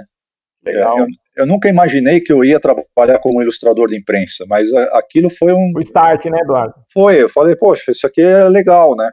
Legal. 0.63 0.99
Eu, 0.99 1.05
eu, 1.37 1.45
nunca 1.45 1.69
imaginei 1.69 2.19
que 2.19 2.31
eu 2.31 2.43
ia 2.43 2.59
trabalhar 2.59 3.19
como 3.19 3.41
ilustrador 3.41 3.87
de 3.87 3.97
imprensa, 3.97 4.45
mas 4.47 4.71
aquilo 4.91 5.29
foi 5.29 5.53
um. 5.53 5.71
O 5.75 5.81
start, 5.81 6.25
né, 6.25 6.39
Eduardo? 6.41 6.73
Foi. 6.91 7.21
Eu 7.21 7.29
falei, 7.29 7.55
poxa, 7.55 7.91
isso 7.91 8.05
aqui 8.05 8.21
é 8.21 8.49
legal, 8.49 8.95
né? 8.95 9.09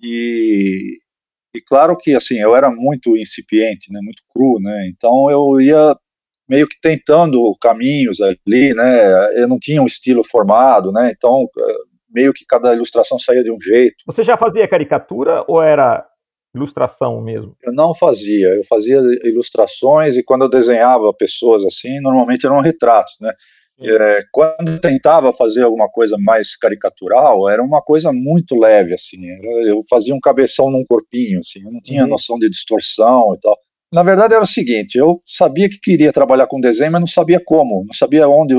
E, 0.00 0.98
e 1.54 1.60
claro 1.66 1.96
que 1.96 2.14
assim 2.14 2.38
eu 2.38 2.54
era 2.54 2.70
muito 2.70 3.16
incipiente, 3.16 3.90
né, 3.90 4.00
muito 4.02 4.22
cru, 4.34 4.60
né? 4.60 4.90
Então 4.94 5.30
eu 5.30 5.60
ia 5.60 5.96
meio 6.48 6.66
que 6.68 6.78
tentando 6.80 7.40
caminhos 7.60 8.18
ali, 8.20 8.74
né? 8.74 9.40
Eu 9.40 9.48
não 9.48 9.58
tinha 9.58 9.82
um 9.82 9.86
estilo 9.86 10.22
formado, 10.22 10.92
né? 10.92 11.12
Então 11.16 11.46
meio 12.10 12.32
que 12.32 12.44
cada 12.46 12.74
ilustração 12.74 13.18
saía 13.18 13.42
de 13.42 13.50
um 13.50 13.60
jeito. 13.60 13.96
Você 14.06 14.22
já 14.22 14.36
fazia 14.36 14.68
caricatura 14.68 15.44
ou 15.46 15.62
era 15.62 16.06
ilustração 16.56 17.20
mesmo? 17.20 17.56
Eu 17.62 17.72
não 17.72 17.94
fazia, 17.94 18.48
eu 18.48 18.64
fazia 18.68 19.00
ilustrações 19.24 20.16
e 20.16 20.24
quando 20.24 20.42
eu 20.42 20.48
desenhava 20.48 21.12
pessoas 21.14 21.64
assim, 21.64 22.00
normalmente 22.00 22.46
eram 22.46 22.60
retratos, 22.60 23.14
né? 23.20 23.30
É, 23.78 24.18
quando 24.32 24.80
tentava 24.80 25.34
fazer 25.34 25.62
alguma 25.62 25.86
coisa 25.86 26.16
mais 26.18 26.56
caricatural, 26.56 27.48
era 27.48 27.62
uma 27.62 27.82
coisa 27.82 28.10
muito 28.10 28.58
leve, 28.58 28.94
assim. 28.94 29.18
eu 29.66 29.82
fazia 29.88 30.14
um 30.14 30.20
cabeção 30.20 30.70
num 30.70 30.84
corpinho, 30.88 31.40
assim. 31.40 31.62
Eu 31.62 31.70
não 31.70 31.80
tinha 31.80 32.04
uhum. 32.04 32.08
noção 32.08 32.38
de 32.38 32.48
distorção 32.48 33.34
e 33.34 33.40
tal. 33.40 33.54
Na 33.92 34.02
verdade 34.02 34.34
era 34.34 34.42
o 34.42 34.46
seguinte, 34.46 34.96
eu 34.96 35.22
sabia 35.24 35.68
que 35.68 35.78
queria 35.78 36.12
trabalhar 36.12 36.46
com 36.46 36.58
desenho, 36.58 36.90
mas 36.90 37.00
não 37.00 37.06
sabia 37.06 37.40
como, 37.44 37.84
não 37.84 37.92
sabia 37.92 38.26
onde, 38.26 38.54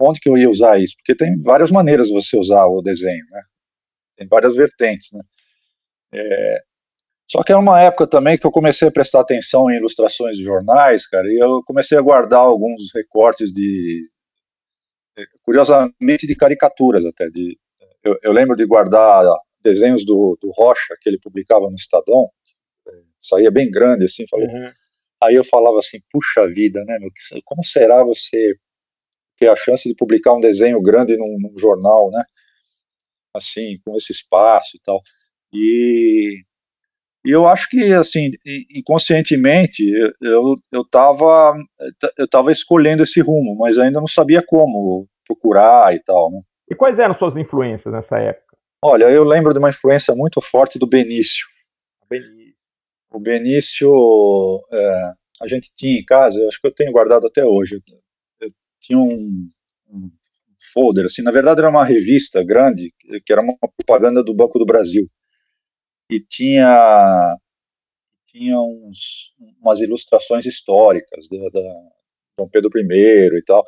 onde 0.00 0.18
que 0.18 0.28
eu 0.28 0.38
ia 0.38 0.48
usar 0.48 0.80
isso, 0.80 0.94
porque 0.96 1.14
tem 1.14 1.40
várias 1.42 1.70
maneiras 1.70 2.06
de 2.06 2.14
você 2.14 2.38
usar 2.38 2.66
o 2.66 2.80
desenho, 2.80 3.24
né? 3.30 3.42
Tem 4.16 4.26
várias 4.26 4.56
vertentes, 4.56 5.12
né? 5.12 5.20
É, 6.14 6.62
só 7.28 7.42
que 7.42 7.52
é 7.52 7.56
uma 7.56 7.80
época 7.80 8.06
também 8.06 8.38
que 8.38 8.46
eu 8.46 8.52
comecei 8.52 8.88
a 8.88 8.92
prestar 8.92 9.20
atenção 9.20 9.70
em 9.70 9.76
ilustrações 9.76 10.36
de 10.36 10.44
jornais, 10.44 11.06
cara, 11.06 11.26
e 11.26 11.38
eu 11.42 11.62
comecei 11.64 11.98
a 11.98 12.02
guardar 12.02 12.40
alguns 12.40 12.92
recortes 12.94 13.52
de, 13.52 14.08
curiosamente, 15.42 16.26
de 16.26 16.36
caricaturas 16.36 17.04
até. 17.04 17.28
De, 17.28 17.58
eu, 18.04 18.16
eu 18.22 18.32
lembro 18.32 18.54
de 18.54 18.64
guardar 18.64 19.24
desenhos 19.62 20.04
do, 20.04 20.38
do 20.40 20.50
Rocha, 20.50 20.96
que 21.00 21.08
ele 21.08 21.18
publicava 21.18 21.68
no 21.68 21.74
Estadão, 21.74 22.30
saía 23.20 23.50
bem 23.50 23.70
grande, 23.70 24.04
assim, 24.04 24.24
falei. 24.28 24.46
Uhum. 24.46 24.72
Aí 25.22 25.34
eu 25.34 25.44
falava 25.44 25.78
assim, 25.78 25.98
puxa 26.10 26.46
vida, 26.46 26.84
né, 26.84 26.98
meu, 26.98 27.10
como 27.44 27.64
será 27.64 28.04
você 28.04 28.54
ter 29.36 29.48
a 29.48 29.56
chance 29.56 29.88
de 29.88 29.94
publicar 29.94 30.34
um 30.34 30.40
desenho 30.40 30.80
grande 30.80 31.16
num, 31.16 31.36
num 31.40 31.58
jornal, 31.58 32.10
né, 32.10 32.22
assim, 33.34 33.78
com 33.84 33.96
esse 33.96 34.12
espaço 34.12 34.76
e 34.76 34.80
tal. 34.80 35.00
E, 35.52 36.44
e 37.26 37.30
eu 37.30 37.46
acho 37.46 37.68
que, 37.68 37.92
assim, 37.92 38.30
inconscientemente, 38.74 39.82
eu, 40.22 40.54
eu, 40.72 40.84
tava, 40.88 41.54
eu 42.16 42.28
tava 42.28 42.52
escolhendo 42.52 43.02
esse 43.02 43.20
rumo, 43.20 43.56
mas 43.56 43.78
ainda 43.78 44.00
não 44.00 44.06
sabia 44.06 44.42
como 44.42 45.08
procurar 45.26 45.94
e 45.94 46.00
tal, 46.02 46.30
né. 46.30 46.40
E 46.70 46.74
quais 46.74 46.98
eram 46.98 47.14
suas 47.14 47.36
influências 47.36 47.92
nessa 47.94 48.18
época? 48.18 48.56
Olha, 48.82 49.04
eu 49.04 49.24
lembro 49.24 49.52
de 49.52 49.58
uma 49.58 49.70
influência 49.70 50.14
muito 50.14 50.40
forte 50.40 50.78
do 50.78 50.86
Benício. 50.86 51.46
Benício 52.08 52.46
o 53.16 53.20
Benício, 53.20 53.90
é, 54.70 55.12
a 55.42 55.48
gente 55.48 55.72
tinha 55.74 55.98
em 55.98 56.04
casa, 56.04 56.38
eu 56.38 56.48
acho 56.48 56.60
que 56.60 56.66
eu 56.66 56.74
tenho 56.74 56.92
guardado 56.92 57.26
até 57.26 57.44
hoje. 57.44 57.80
Eu, 58.40 58.50
tinha 58.80 58.98
um, 58.98 59.50
um, 59.88 60.10
folder, 60.72 61.06
assim, 61.06 61.22
na 61.22 61.30
verdade 61.30 61.60
era 61.60 61.70
uma 61.70 61.84
revista 61.84 62.44
grande, 62.44 62.92
que 63.24 63.32
era 63.32 63.40
uma 63.40 63.56
propaganda 63.76 64.22
do 64.22 64.34
Banco 64.34 64.58
do 64.58 64.66
Brasil. 64.66 65.06
E 66.10 66.20
tinha, 66.20 67.36
tinha 68.28 68.60
uns, 68.60 69.34
umas 69.60 69.80
ilustrações 69.80 70.46
históricas 70.46 71.28
da, 71.28 71.48
da 71.48 71.74
Dom 72.38 72.48
Pedro 72.48 72.70
I 72.74 73.38
e 73.38 73.42
tal. 73.44 73.64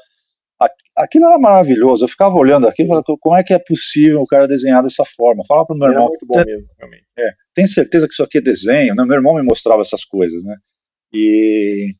Aquilo 0.97 1.27
era 1.27 1.39
maravilhoso, 1.39 2.05
eu 2.05 2.09
ficava 2.09 2.35
olhando 2.35 2.67
aquilo 2.67 2.89
e 2.89 2.91
falava, 2.91 3.05
como 3.21 3.37
é 3.37 3.45
que 3.45 3.55
é 3.55 3.59
possível 3.61 4.21
o 4.21 4.27
cara 4.27 4.49
desenhar 4.49 4.83
dessa 4.83 5.05
forma? 5.05 5.45
Falava 5.47 5.67
pro 5.67 5.77
meu 5.77 5.87
era 5.87 5.95
irmão. 5.95 6.09
Muito 6.09 6.27
bom 6.27 6.45
mesmo, 6.45 6.69
realmente. 6.77 7.05
É, 7.17 7.31
tem 7.55 7.67
certeza 7.67 8.09
que 8.09 8.13
isso 8.13 8.25
aqui 8.25 8.39
é 8.39 8.41
desenho? 8.41 8.95
Né? 8.97 9.05
Meu 9.05 9.17
irmão 9.17 9.35
me 9.35 9.43
mostrava 9.43 9.83
essas 9.83 10.05
coisas, 10.05 10.43
né? 10.43 10.57
E, 11.13 11.95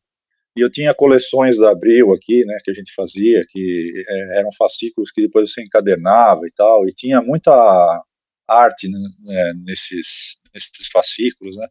e 0.57 0.61
eu 0.61 0.69
tinha 0.69 0.93
coleções 0.93 1.57
da 1.57 1.71
Abril 1.71 2.11
aqui, 2.11 2.41
né, 2.45 2.57
que 2.63 2.71
a 2.71 2.73
gente 2.73 2.93
fazia, 2.93 3.41
que 3.49 4.03
é, 4.07 4.39
eram 4.39 4.49
fascículos 4.57 5.09
que 5.09 5.21
depois 5.21 5.51
você 5.51 5.61
encadernava 5.61 6.41
e 6.43 6.53
tal, 6.53 6.85
e 6.85 6.91
tinha 6.91 7.21
muita 7.21 7.51
arte 8.49 8.89
né, 8.89 8.99
né 9.21 9.53
nesses, 9.65 10.37
nesses 10.53 10.87
fascículos, 10.91 11.55
né? 11.57 11.67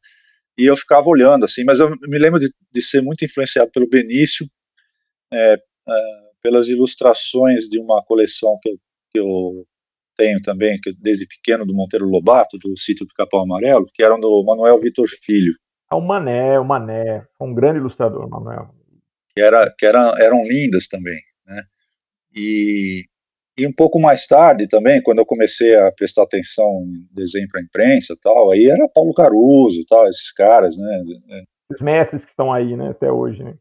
E 0.59 0.65
eu 0.65 0.77
ficava 0.77 1.09
olhando 1.09 1.45
assim, 1.45 1.63
mas 1.65 1.79
eu 1.79 1.91
me 1.91 2.19
lembro 2.19 2.41
de, 2.41 2.53
de 2.73 2.83
ser 2.83 3.01
muito 3.01 3.25
influenciado 3.25 3.71
pelo 3.71 3.89
Benício, 3.89 4.47
é, 5.33 5.55
é, 5.55 5.59
pelas 6.43 6.69
ilustrações 6.69 7.63
de 7.65 7.79
uma 7.79 8.03
coleção 8.05 8.59
que, 8.61 8.71
que 9.13 9.21
eu 9.21 9.65
tenho 10.17 10.43
também, 10.43 10.79
que 10.83 10.93
desde 10.99 11.27
pequeno, 11.27 11.65
do 11.65 11.73
Monteiro 11.73 12.07
Lobato, 12.07 12.57
do 12.59 12.77
sítio 12.77 13.07
do 13.07 13.15
Capão 13.15 13.43
Amarelo, 13.43 13.87
que 13.95 14.03
eram 14.03 14.19
do 14.19 14.43
Manuel 14.45 14.77
Vitor 14.79 15.07
Filho. 15.23 15.55
Ah, 15.89 15.97
o 15.97 16.01
Mané, 16.01 16.59
o 16.59 16.65
Mané, 16.65 17.25
um 17.41 17.55
grande 17.55 17.79
ilustrador, 17.79 18.29
Manuel. 18.29 18.75
Que, 19.33 19.41
era, 19.41 19.73
que 19.79 19.87
era, 19.87 20.13
eram 20.19 20.43
lindas 20.43 20.89
também, 20.89 21.19
né? 21.47 21.63
E, 22.35 23.05
e 23.59 23.67
um 23.67 23.73
pouco 23.73 23.99
mais 23.99 24.25
tarde 24.25 24.69
também, 24.69 25.03
quando 25.03 25.19
eu 25.19 25.27
comecei 25.27 25.75
a 25.75 25.91
prestar 25.91 26.23
atenção 26.23 26.85
em 26.87 27.09
desenho 27.13 27.49
para 27.49 27.61
imprensa 27.61 28.17
tal, 28.23 28.53
aí 28.53 28.67
era 28.67 28.89
Paulo 28.89 29.13
Caruso 29.13 29.85
tal, 29.89 30.07
esses 30.09 30.33
caras, 30.33 30.77
né? 30.77 31.03
Esses 31.69 31.83
mestres 31.83 32.25
que 32.25 32.31
estão 32.31 32.53
aí, 32.53 32.77
né, 32.77 32.91
até 32.91 33.11
hoje, 33.11 33.43
né? 33.43 33.57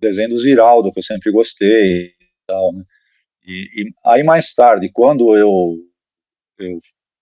Desenho 0.00 0.30
do 0.30 0.38
Ziraldo, 0.38 0.90
que 0.90 0.98
eu 0.98 1.02
sempre 1.02 1.30
gostei, 1.30 2.10
tal, 2.44 2.72
né? 2.74 2.82
E, 3.46 3.82
e 3.82 3.92
aí 4.04 4.24
mais 4.24 4.52
tarde, 4.52 4.90
quando 4.92 5.36
eu, 5.36 5.76
eu 6.58 6.78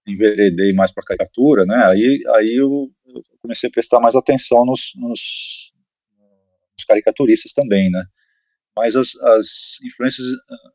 enveredei 0.09 0.73
mais 0.73 0.93
para 0.93 1.04
caricatura, 1.04 1.66
né? 1.66 1.85
Aí, 1.88 2.23
aí 2.33 2.57
eu, 2.59 2.90
eu, 3.07 3.23
comecei 3.43 3.69
a 3.69 3.73
prestar 3.73 4.00
mais 4.00 4.16
atenção 4.16 4.64
nos, 4.64 4.93
nos, 4.97 5.75
nos 6.19 6.85
caricaturistas 6.88 7.52
também, 7.52 7.90
né? 7.90 8.02
Mas 8.75 8.97
as, 8.97 9.14
as 9.16 9.78
influências 9.85 10.26
ah, 10.50 10.71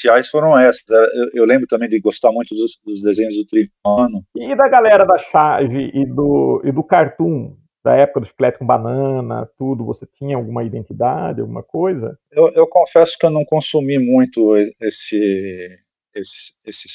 iniciais 0.00 0.28
foram 0.28 0.58
essas. 0.58 0.82
Eu, 0.88 1.42
eu, 1.42 1.44
lembro 1.44 1.66
também 1.66 1.88
de 1.88 2.00
gostar 2.00 2.32
muito 2.32 2.54
dos, 2.54 2.78
dos 2.84 3.00
desenhos 3.02 3.36
do 3.36 3.44
Tribano. 3.44 4.22
E 4.34 4.56
da 4.56 4.68
galera 4.68 5.04
da 5.04 5.18
Charge 5.18 5.90
e 5.94 6.06
do, 6.06 6.62
e 6.64 6.72
do 6.72 6.82
Cartoon? 6.82 7.56
da 7.82 7.96
época 7.96 8.20
do 8.20 8.26
chiclete 8.26 8.58
com 8.58 8.66
banana, 8.66 9.48
tudo, 9.56 9.86
você 9.86 10.06
tinha 10.06 10.36
alguma 10.36 10.62
identidade, 10.62 11.40
alguma 11.40 11.62
coisa? 11.62 12.14
Eu, 12.30 12.52
eu 12.54 12.66
confesso 12.68 13.16
que 13.18 13.24
eu 13.24 13.30
não 13.30 13.42
consumi 13.42 13.98
muito 13.98 14.54
esse, 14.82 15.78
esse, 16.14 16.52
esse, 16.66 16.88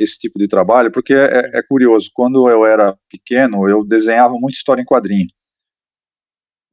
esse 0.00 0.18
tipo 0.18 0.38
de 0.38 0.48
trabalho, 0.48 0.90
porque 0.90 1.12
é, 1.12 1.58
é, 1.58 1.62
curioso, 1.62 2.10
quando 2.14 2.48
eu 2.48 2.64
era 2.64 2.96
pequeno, 3.10 3.68
eu 3.68 3.84
desenhava 3.84 4.32
muito 4.40 4.54
história 4.54 4.80
em 4.80 4.86
quadrinho, 4.86 5.26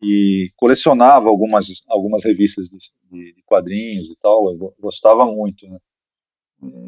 e 0.05 0.51
colecionava 0.55 1.27
algumas, 1.27 1.65
algumas 1.87 2.23
revistas 2.23 2.65
de, 2.65 2.77
de, 3.33 3.43
quadrinhos 3.45 4.09
e 4.09 4.15
tal, 4.21 4.51
eu 4.51 4.73
gostava 4.79 5.25
muito, 5.25 5.67
né? 5.67 5.77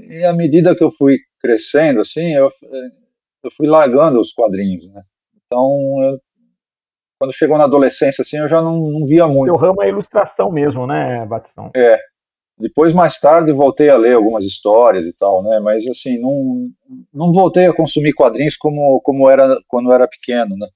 E 0.09 0.23
à 0.25 0.33
medida 0.33 0.75
que 0.75 0.83
eu 0.83 0.91
fui 0.91 1.17
crescendo, 1.39 2.01
assim, 2.01 2.33
eu, 2.33 2.49
eu 3.43 3.51
fui 3.51 3.67
largando 3.67 4.19
os 4.19 4.31
quadrinhos, 4.31 4.87
né? 4.87 5.01
Então, 5.45 5.69
eu 6.03 6.19
quando 7.19 7.33
chegou 7.33 7.57
na 7.57 7.63
adolescência, 7.63 8.21
assim, 8.21 8.37
eu 8.37 8.47
já 8.47 8.61
não, 8.61 8.77
não 8.91 9.05
via 9.05 9.27
muito. 9.27 9.51
O 9.51 9.57
ramo 9.57 9.81
é 9.81 9.89
ilustração 9.89 10.51
mesmo, 10.51 10.85
né, 10.85 11.25
Batistão? 11.25 11.71
É. 11.75 11.97
Depois, 12.59 12.93
mais 12.93 13.19
tarde, 13.19 13.51
voltei 13.51 13.89
a 13.89 13.97
ler 13.97 14.13
algumas 14.13 14.43
histórias 14.43 15.05
e 15.05 15.13
tal, 15.13 15.43
né, 15.43 15.59
mas, 15.59 15.85
assim, 15.87 16.19
não, 16.19 16.69
não 17.13 17.31
voltei 17.31 17.65
a 17.65 17.73
consumir 17.73 18.13
quadrinhos 18.13 18.55
como, 18.55 18.99
como 19.01 19.29
era 19.29 19.59
quando 19.67 19.89
eu 19.89 19.93
era 19.93 20.07
pequeno, 20.07 20.55
né. 20.57 20.67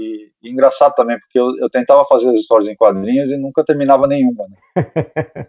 E, 0.00 0.30
e, 0.42 0.50
engraçado 0.50 0.94
também, 0.94 1.18
porque 1.20 1.38
eu, 1.38 1.46
eu, 1.60 1.68
tentava 1.68 2.02
fazer 2.06 2.30
as 2.30 2.40
histórias 2.40 2.68
em 2.68 2.74
quadrinhos 2.74 3.30
e 3.30 3.36
nunca 3.36 3.62
terminava 3.62 4.06
nenhuma. 4.06 4.46
Né? 4.48 4.86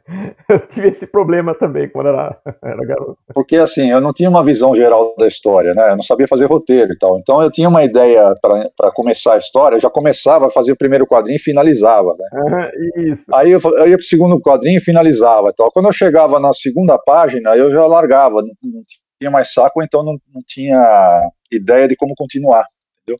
eu 0.49 0.59
tive 0.67 0.89
esse 0.89 1.07
problema 1.07 1.55
também 1.55 1.89
quando 1.89 2.09
era, 2.09 2.37
era 2.61 2.85
garoto. 2.85 3.17
Porque 3.33 3.55
assim, 3.55 3.89
eu 3.89 4.01
não 4.01 4.11
tinha 4.11 4.29
uma 4.29 4.43
visão 4.43 4.75
geral 4.75 5.15
da 5.17 5.25
história, 5.25 5.73
né? 5.73 5.91
Eu 5.91 5.95
não 5.95 6.03
sabia 6.03 6.27
fazer 6.27 6.47
roteiro 6.47 6.91
e 6.91 6.97
tal. 6.97 7.17
Então 7.19 7.41
eu 7.41 7.49
tinha 7.49 7.69
uma 7.69 7.83
ideia 7.85 8.35
para 8.41 8.91
começar 8.91 9.35
a 9.35 9.37
história, 9.37 9.77
eu 9.77 9.79
já 9.79 9.89
começava 9.89 10.47
a 10.47 10.49
fazer 10.49 10.73
o 10.73 10.77
primeiro 10.77 11.07
quadrinho 11.07 11.37
e 11.37 11.39
finalizava. 11.39 12.13
Né? 12.17 12.27
Uhum, 12.33 13.03
isso. 13.05 13.25
Aí 13.33 13.51
eu, 13.51 13.59
eu 13.63 13.87
ia 13.87 13.97
para 13.97 14.03
o 14.03 14.07
segundo 14.07 14.41
quadrinho 14.41 14.77
e 14.77 14.83
finalizava 14.83 15.47
e 15.47 15.53
tal. 15.53 15.71
Quando 15.71 15.85
eu 15.85 15.93
chegava 15.93 16.39
na 16.39 16.51
segunda 16.51 16.97
página, 16.97 17.55
eu 17.55 17.71
já 17.71 17.85
largava, 17.85 18.41
não, 18.41 18.51
não 18.63 18.81
tinha 19.17 19.31
mais 19.31 19.53
saco, 19.53 19.81
então 19.81 20.03
não, 20.03 20.17
não 20.33 20.41
tinha 20.45 21.31
ideia 21.51 21.87
de 21.87 21.95
como 21.95 22.13
continuar, 22.15 22.65
entendeu? 23.01 23.17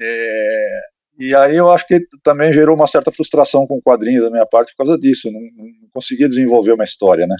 É, 0.00 0.80
e 1.18 1.34
aí 1.34 1.56
eu 1.56 1.70
acho 1.70 1.86
que 1.86 2.00
também 2.22 2.52
gerou 2.52 2.74
uma 2.74 2.86
certa 2.86 3.12
frustração 3.12 3.66
com 3.66 3.80
quadrinhos 3.80 4.24
da 4.24 4.30
minha 4.30 4.46
parte 4.46 4.72
por 4.72 4.84
causa 4.84 4.98
disso, 4.98 5.30
não, 5.30 5.40
não 5.40 5.88
conseguia 5.92 6.28
desenvolver 6.28 6.72
uma 6.72 6.84
história, 6.84 7.26
né? 7.26 7.36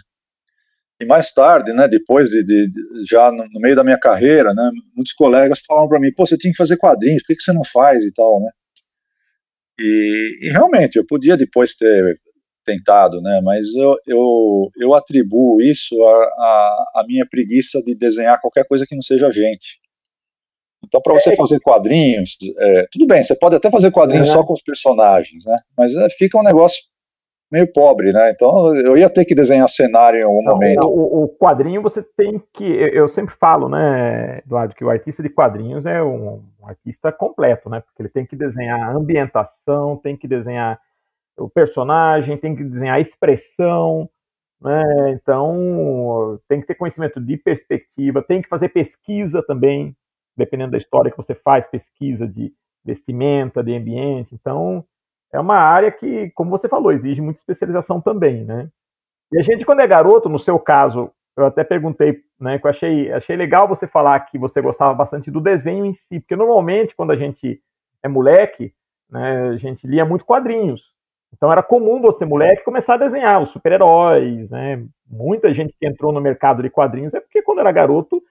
E 1.00 1.04
mais 1.04 1.32
tarde, 1.32 1.72
né, 1.72 1.88
depois 1.88 2.30
de, 2.30 2.44
de, 2.44 2.70
já 3.08 3.30
no, 3.32 3.44
no, 3.52 3.60
meio 3.60 3.74
da 3.74 3.82
minha 3.82 3.98
carreira, 3.98 4.54
né, 4.54 4.70
muitos 4.94 5.12
colegas 5.12 5.60
falaram 5.66 5.88
para 5.88 5.98
mim, 5.98 6.12
pô, 6.12 6.24
você 6.24 6.38
tinha 6.38 6.52
que 6.52 6.56
fazer 6.56 6.76
quadrinhos, 6.76 7.22
por 7.22 7.28
que, 7.28 7.34
que 7.34 7.42
você 7.42 7.52
não 7.52 7.64
faz 7.64 8.04
e 8.04 8.12
tal, 8.12 8.40
né? 8.40 8.50
E, 9.78 10.38
e, 10.42 10.50
realmente, 10.50 10.96
eu 10.96 11.04
podia 11.04 11.36
depois 11.36 11.74
ter 11.74 12.20
tentado, 12.64 13.20
né, 13.20 13.40
mas 13.42 13.74
eu, 13.74 13.96
eu, 14.06 14.70
eu 14.76 14.94
atribuo 14.94 15.60
isso 15.60 15.94
à 16.04 17.04
minha 17.08 17.26
preguiça 17.28 17.82
de 17.82 17.94
desenhar 17.94 18.40
qualquer 18.40 18.64
coisa 18.66 18.86
que 18.86 18.94
não 18.94 19.02
seja 19.02 19.32
gente. 19.32 19.80
Então, 20.86 21.00
para 21.00 21.14
você 21.14 21.30
é. 21.30 21.36
fazer 21.36 21.60
quadrinhos, 21.60 22.36
é, 22.58 22.86
tudo 22.90 23.06
bem, 23.06 23.22
você 23.22 23.34
pode 23.34 23.56
até 23.56 23.70
fazer 23.70 23.90
quadrinhos 23.90 24.28
é. 24.28 24.32
só 24.32 24.44
com 24.44 24.52
os 24.52 24.62
personagens, 24.62 25.44
né? 25.46 25.58
Mas 25.76 25.94
é, 25.96 26.08
fica 26.10 26.38
um 26.38 26.42
negócio 26.42 26.82
meio 27.50 27.70
pobre, 27.72 28.12
né? 28.12 28.30
Então, 28.30 28.74
eu 28.76 28.96
ia 28.96 29.08
ter 29.08 29.24
que 29.24 29.34
desenhar 29.34 29.68
cenário 29.68 30.18
em 30.18 30.24
algum 30.24 30.42
Não, 30.42 30.54
momento. 30.54 30.88
O, 30.88 31.24
o, 31.24 31.28
quadrinho 31.28 31.82
você 31.82 32.02
tem 32.02 32.42
que, 32.52 32.64
eu 32.64 33.06
sempre 33.06 33.34
falo, 33.34 33.68
né, 33.68 34.40
Eduardo, 34.44 34.74
que 34.74 34.84
o 34.84 34.90
artista 34.90 35.22
de 35.22 35.28
quadrinhos 35.28 35.86
é 35.86 36.02
um, 36.02 36.42
um 36.60 36.66
artista 36.66 37.12
completo, 37.12 37.70
né? 37.70 37.80
Porque 37.80 38.02
ele 38.02 38.08
tem 38.08 38.26
que 38.26 38.34
desenhar 38.34 38.80
a 38.80 38.92
ambientação, 38.92 39.96
tem 39.96 40.16
que 40.16 40.26
desenhar 40.26 40.80
o 41.38 41.48
personagem, 41.48 42.36
tem 42.36 42.56
que 42.56 42.64
desenhar 42.64 42.96
a 42.96 43.00
expressão, 43.00 44.08
né? 44.60 45.12
Então, 45.12 46.40
tem 46.48 46.60
que 46.60 46.66
ter 46.66 46.74
conhecimento 46.74 47.20
de 47.20 47.36
perspectiva, 47.36 48.22
tem 48.22 48.42
que 48.42 48.48
fazer 48.48 48.70
pesquisa 48.70 49.42
também, 49.46 49.94
dependendo 50.36 50.72
da 50.72 50.78
história 50.78 51.10
que 51.10 51.16
você 51.16 51.34
faz, 51.34 51.66
pesquisa 51.66 52.26
de 52.26 52.52
vestimenta, 52.84 53.62
de 53.62 53.74
ambiente. 53.74 54.34
Então, 54.34 54.84
é 55.32 55.40
uma 55.40 55.56
área 55.56 55.90
que, 55.90 56.30
como 56.30 56.50
você 56.50 56.68
falou, 56.68 56.92
exige 56.92 57.20
muita 57.22 57.40
especialização 57.40 58.00
também, 58.00 58.44
né? 58.44 58.68
E 59.32 59.38
a 59.38 59.42
gente, 59.42 59.64
quando 59.64 59.80
é 59.80 59.86
garoto, 59.86 60.28
no 60.28 60.38
seu 60.38 60.58
caso, 60.58 61.10
eu 61.36 61.46
até 61.46 61.64
perguntei, 61.64 62.22
né, 62.38 62.58
que 62.58 62.66
eu 62.66 62.70
achei, 62.70 63.12
achei 63.12 63.36
legal 63.36 63.66
você 63.66 63.86
falar 63.86 64.20
que 64.20 64.38
você 64.38 64.60
gostava 64.60 64.94
bastante 64.94 65.30
do 65.30 65.40
desenho 65.40 65.84
em 65.84 65.92
si, 65.92 66.20
porque 66.20 66.36
normalmente, 66.36 66.94
quando 66.94 67.10
a 67.10 67.16
gente 67.16 67.60
é 68.02 68.08
moleque, 68.08 68.72
né, 69.10 69.48
a 69.48 69.56
gente 69.56 69.86
lia 69.86 70.04
muito 70.04 70.24
quadrinhos. 70.24 70.94
Então 71.32 71.50
era 71.50 71.62
comum 71.62 72.00
você, 72.00 72.24
moleque, 72.24 72.64
começar 72.64 72.94
a 72.94 72.98
desenhar 72.98 73.42
os 73.42 73.50
super-heróis, 73.50 74.52
né? 74.52 74.84
Muita 75.04 75.52
gente 75.52 75.74
que 75.78 75.86
entrou 75.86 76.12
no 76.12 76.20
mercado 76.20 76.62
de 76.62 76.70
quadrinhos 76.70 77.12
é 77.12 77.20
porque 77.20 77.42
quando 77.42 77.58
era 77.58 77.72
garoto 77.72 78.22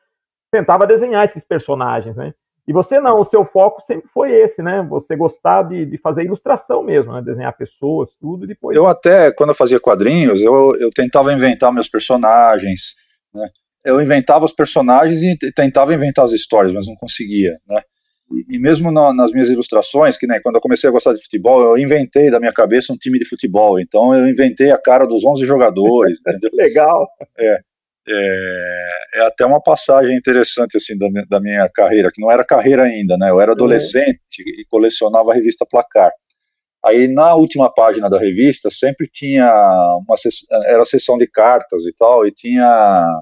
tentava 0.53 0.85
desenhar 0.85 1.25
esses 1.25 1.43
personagens, 1.43 2.15
né? 2.15 2.31
E 2.67 2.71
você 2.71 2.99
não, 2.99 3.19
o 3.19 3.25
seu 3.25 3.43
foco 3.43 3.81
sempre 3.81 4.07
foi 4.13 4.31
esse, 4.31 4.61
né? 4.61 4.85
Você 4.89 5.17
gostar 5.17 5.63
de, 5.63 5.85
de 5.85 5.97
fazer 5.97 6.23
ilustração 6.23 6.83
mesmo, 6.83 7.11
né? 7.11 7.21
Desenhar 7.21 7.57
pessoas, 7.57 8.11
tudo, 8.21 8.45
e 8.45 8.47
depois... 8.47 8.77
Eu 8.77 8.87
até, 8.87 9.33
quando 9.33 9.49
eu 9.49 9.55
fazia 9.55 9.79
quadrinhos, 9.79 10.41
eu, 10.43 10.75
eu 10.79 10.89
tentava 10.91 11.33
inventar 11.33 11.73
meus 11.73 11.89
personagens, 11.89 12.95
né? 13.33 13.49
Eu 13.83 13.99
inventava 13.99 14.45
os 14.45 14.53
personagens 14.53 15.21
e 15.21 15.35
tentava 15.53 15.93
inventar 15.93 16.23
as 16.23 16.31
histórias, 16.31 16.71
mas 16.71 16.87
não 16.87 16.95
conseguia, 16.95 17.57
né? 17.67 17.81
E, 18.31 18.55
e 18.55 18.59
mesmo 18.59 18.91
na, 18.91 19.13
nas 19.13 19.33
minhas 19.33 19.49
ilustrações, 19.49 20.17
que 20.17 20.25
né, 20.25 20.39
quando 20.41 20.55
eu 20.55 20.61
comecei 20.61 20.89
a 20.89 20.93
gostar 20.93 21.13
de 21.13 21.21
futebol, 21.21 21.61
eu 21.61 21.77
inventei 21.77 22.31
da 22.31 22.39
minha 22.39 22.53
cabeça 22.53 22.93
um 22.93 22.97
time 22.97 23.19
de 23.19 23.27
futebol. 23.27 23.79
Então 23.81 24.15
eu 24.15 24.29
inventei 24.29 24.71
a 24.71 24.81
cara 24.81 25.05
dos 25.05 25.25
11 25.25 25.45
jogadores. 25.45 26.19
Legal. 26.53 27.05
É, 27.37 27.57
é, 28.07 28.89
é, 29.15 29.21
até 29.21 29.45
uma 29.45 29.61
passagem 29.61 30.17
interessante 30.17 30.77
assim 30.77 30.97
da, 30.97 31.07
da, 31.29 31.39
minha 31.39 31.69
carreira, 31.69 32.09
que 32.13 32.21
não 32.21 32.29
era 32.29 32.43
carreira 32.43 32.83
ainda, 32.83 33.17
né? 33.17 33.29
Eu 33.29 33.39
era 33.39 33.51
uhum. 33.51 33.55
adolescente 33.55 34.19
uhum. 34.39 34.61
e 34.61 34.65
colecionava 34.69 35.31
a 35.31 35.35
revista 35.35 35.65
Placar. 35.65 36.11
Aí 36.85 37.07
na 37.07 37.33
última 37.33 37.73
página 37.73 38.09
da 38.09 38.19
revista 38.19 38.69
sempre 38.69 39.07
tinha 39.07 39.49
uma 40.05 40.15
era 40.65 40.83
sessão 40.83 41.17
de 41.17 41.27
cartas 41.27 41.85
e 41.85 41.93
tal, 41.93 42.27
e 42.27 42.31
tinha 42.31 43.21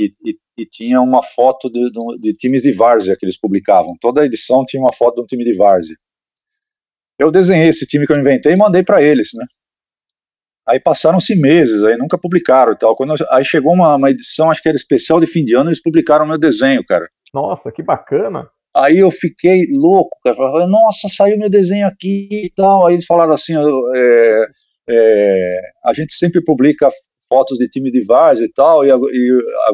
e, 0.00 0.14
e, 0.24 0.38
e 0.56 0.66
tinha 0.66 1.00
uma 1.00 1.22
foto 1.22 1.70
de, 1.70 1.90
de, 1.90 2.18
de, 2.20 2.32
times 2.32 2.62
de 2.62 2.72
várzea 2.72 3.16
que 3.18 3.26
eles 3.26 3.38
publicavam. 3.38 3.94
Toda 4.00 4.24
edição 4.24 4.64
tinha 4.64 4.80
uma 4.80 4.94
foto 4.94 5.16
de 5.16 5.22
um 5.22 5.26
time 5.26 5.44
de 5.44 5.54
várzea. 5.54 5.96
Eu 7.18 7.30
desenhei 7.30 7.68
esse 7.68 7.86
time 7.86 8.06
que 8.06 8.12
eu 8.12 8.18
inventei 8.18 8.52
e 8.52 8.56
mandei 8.56 8.82
para 8.82 9.02
eles, 9.02 9.30
né? 9.34 9.44
Aí 10.68 10.78
passaram-se 10.78 11.34
meses, 11.34 11.82
aí 11.82 11.96
nunca 11.96 12.18
publicaram 12.18 12.72
e 12.72 12.76
tal. 12.76 12.94
Quando, 12.94 13.14
aí 13.30 13.44
chegou 13.44 13.72
uma, 13.72 13.96
uma, 13.96 14.10
edição, 14.10 14.50
acho 14.50 14.62
que 14.62 14.68
era 14.68 14.76
especial 14.76 15.18
de 15.18 15.26
fim 15.26 15.42
de 15.42 15.54
ano, 15.54 15.70
eles 15.70 15.82
publicaram 15.82 16.26
meu 16.26 16.38
desenho, 16.38 16.84
cara. 16.84 17.06
Nossa, 17.32 17.72
que 17.72 17.82
bacana. 17.82 18.46
Aí 18.76 18.98
eu 18.98 19.10
fiquei 19.10 19.66
louco, 19.72 20.16
cara. 20.22 20.36
Falei, 20.36 20.68
Nossa, 20.68 21.08
saiu 21.08 21.38
meu 21.38 21.48
desenho 21.48 21.86
aqui 21.86 22.28
e 22.30 22.52
tal. 22.54 22.86
Aí 22.86 22.94
eles 22.94 23.06
falaram 23.06 23.32
assim: 23.32 23.54
é, 23.96 24.46
é, 24.90 25.60
a 25.86 25.94
gente 25.94 26.12
sempre 26.12 26.44
publica 26.44 26.90
fotos 27.28 27.58
de 27.58 27.68
time 27.68 27.90
de 27.90 28.04
Vars 28.04 28.40
e 28.40 28.48
tal, 28.50 28.84
e, 28.84 28.88
e 28.88 29.42
a, 29.68 29.72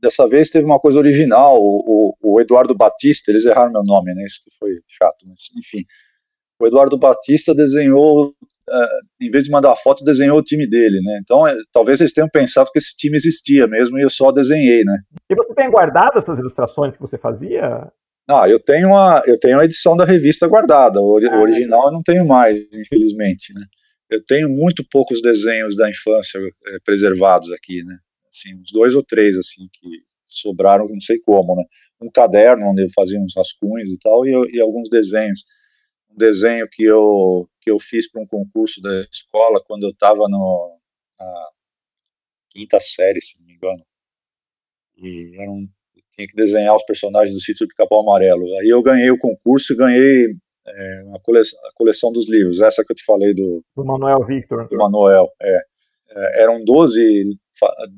dessa 0.00 0.28
vez 0.28 0.50
teve 0.50 0.64
uma 0.64 0.78
coisa 0.78 0.98
original. 0.98 1.56
O, 1.60 2.14
o, 2.22 2.34
o, 2.34 2.40
Eduardo 2.40 2.74
Batista, 2.74 3.30
eles 3.30 3.44
erraram 3.44 3.72
meu 3.72 3.84
nome, 3.84 4.14
né? 4.14 4.24
Isso 4.24 4.40
que 4.44 4.54
foi 4.56 4.70
chato, 4.88 5.26
mas 5.26 5.50
enfim. 5.56 5.84
O 6.60 6.66
Eduardo 6.66 6.96
Batista 6.96 7.54
desenhou 7.54 8.34
em 9.20 9.30
vez 9.30 9.44
de 9.44 9.50
mandar 9.50 9.72
a 9.72 9.76
foto, 9.76 10.04
desenhou 10.04 10.38
o 10.38 10.42
time 10.42 10.68
dele, 10.68 11.00
né? 11.00 11.20
Então, 11.22 11.46
é, 11.46 11.54
talvez 11.72 12.00
eles 12.00 12.12
tenham 12.12 12.28
pensado 12.28 12.70
que 12.72 12.78
esse 12.78 12.96
time 12.96 13.16
existia 13.16 13.66
mesmo 13.66 13.98
e 13.98 14.02
eu 14.02 14.10
só 14.10 14.32
desenhei, 14.32 14.84
né? 14.84 14.98
E 15.30 15.34
você 15.34 15.54
tem 15.54 15.70
guardado 15.70 16.18
essas 16.18 16.38
ilustrações 16.38 16.96
que 16.96 17.02
você 17.02 17.16
fazia? 17.16 17.90
Ah, 18.28 18.48
eu 18.48 18.58
tenho 18.58 18.94
a, 18.94 19.22
eu 19.26 19.38
tenho 19.38 19.60
a 19.60 19.64
edição 19.64 19.96
da 19.96 20.04
revista 20.04 20.48
guardada, 20.48 21.00
o, 21.00 21.18
ah, 21.18 21.40
original 21.40 21.86
eu 21.86 21.92
não 21.92 22.02
tenho 22.02 22.26
mais, 22.26 22.60
infelizmente, 22.74 23.52
né? 23.54 23.64
Eu 24.10 24.24
tenho 24.24 24.48
muito 24.48 24.84
poucos 24.90 25.20
desenhos 25.20 25.76
da 25.76 25.88
infância 25.88 26.38
é, 26.38 26.78
preservados 26.84 27.52
aqui, 27.52 27.82
né? 27.84 27.96
Assim, 28.28 28.54
uns 28.60 28.72
dois 28.72 28.94
ou 28.94 29.04
três, 29.04 29.36
assim, 29.36 29.68
que 29.72 29.88
sobraram, 30.26 30.88
não 30.88 31.00
sei 31.00 31.18
como, 31.24 31.54
né? 31.54 31.62
Um 32.02 32.10
caderno 32.10 32.66
onde 32.66 32.82
eu 32.82 32.86
fazia 32.94 33.20
uns 33.20 33.32
rascunhos 33.36 33.90
e 33.90 33.98
tal, 33.98 34.26
e, 34.26 34.56
e 34.56 34.60
alguns 34.60 34.88
desenhos 34.88 35.44
um 36.10 36.16
desenho 36.16 36.66
que 36.70 36.82
eu, 36.82 37.48
que 37.66 37.72
eu 37.72 37.80
fiz 37.80 38.08
para 38.08 38.22
um 38.22 38.26
concurso 38.26 38.80
da 38.80 39.00
escola 39.00 39.60
quando 39.66 39.82
eu 39.82 39.90
estava 39.90 40.28
na 40.28 40.38
quinta 42.50 42.78
série, 42.78 43.20
se 43.20 43.40
não 43.40 43.46
me 43.46 43.54
engano. 43.54 43.84
E 44.96 45.36
era 45.36 45.50
um, 45.50 45.68
tinha 46.12 46.28
que 46.28 46.36
desenhar 46.36 46.76
os 46.76 46.84
personagens 46.84 47.34
do 47.34 47.40
sítio 47.40 47.66
do 47.66 47.74
Capão 47.74 48.00
Amarelo. 48.00 48.44
Aí 48.60 48.68
eu 48.68 48.80
ganhei 48.82 49.10
o 49.10 49.18
concurso 49.18 49.72
e 49.72 49.76
ganhei 49.76 50.26
é, 50.64 51.02
a, 51.12 51.18
coleção, 51.20 51.58
a 51.66 51.70
coleção 51.74 52.12
dos 52.12 52.30
livros, 52.30 52.60
essa 52.60 52.84
que 52.84 52.92
eu 52.92 52.96
te 52.96 53.04
falei 53.04 53.34
do... 53.34 53.64
Do 53.76 53.84
Manuel 53.84 54.24
Victor. 54.24 54.68
Do 54.68 54.76
Manuel, 54.76 55.26
é. 55.42 55.60
é 56.10 56.42
eram 56.42 56.64
12, 56.64 57.36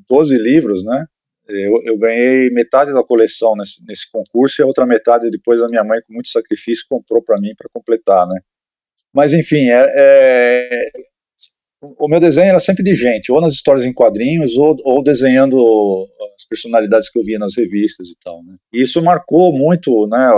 12 0.09 0.37
livros, 0.37 0.83
né? 0.83 1.05
Eu, 1.47 1.81
eu, 1.83 1.97
ganhei 1.97 2.49
metade 2.51 2.93
da 2.93 3.03
coleção 3.03 3.55
nesse, 3.55 3.83
nesse, 3.83 4.11
concurso 4.11 4.61
e 4.61 4.63
a 4.63 4.67
outra 4.67 4.85
metade 4.85 5.31
depois 5.31 5.63
a 5.63 5.67
minha 5.67 5.83
mãe, 5.83 5.99
com 6.05 6.13
muito 6.13 6.29
sacrifício, 6.29 6.85
comprou 6.87 7.23
para 7.23 7.39
mim 7.41 7.55
para 7.57 7.67
completar, 7.73 8.27
né? 8.27 8.39
Mas 9.19 9.33
enfim, 9.33 9.69
é, 9.69 9.85
é, 9.97 10.91
o 11.81 12.07
meu 12.07 12.21
desenho 12.21 12.51
era 12.51 12.59
sempre 12.61 12.81
de 12.81 12.95
gente, 12.95 13.33
ou 13.33 13.41
nas 13.41 13.51
histórias 13.51 13.85
em 13.85 13.91
quadrinhos, 13.91 14.55
ou, 14.55 14.77
ou 14.85 15.03
desenhando 15.03 16.07
as 16.37 16.45
personalidades 16.45 17.09
que 17.11 17.19
eu 17.19 17.23
via 17.23 17.37
nas 17.37 17.53
revistas 17.53 18.07
e 18.07 18.15
tal, 18.23 18.41
né? 18.45 18.55
E 18.73 18.81
isso 18.81 19.03
marcou 19.03 19.51
muito, 19.51 20.07
né? 20.07 20.29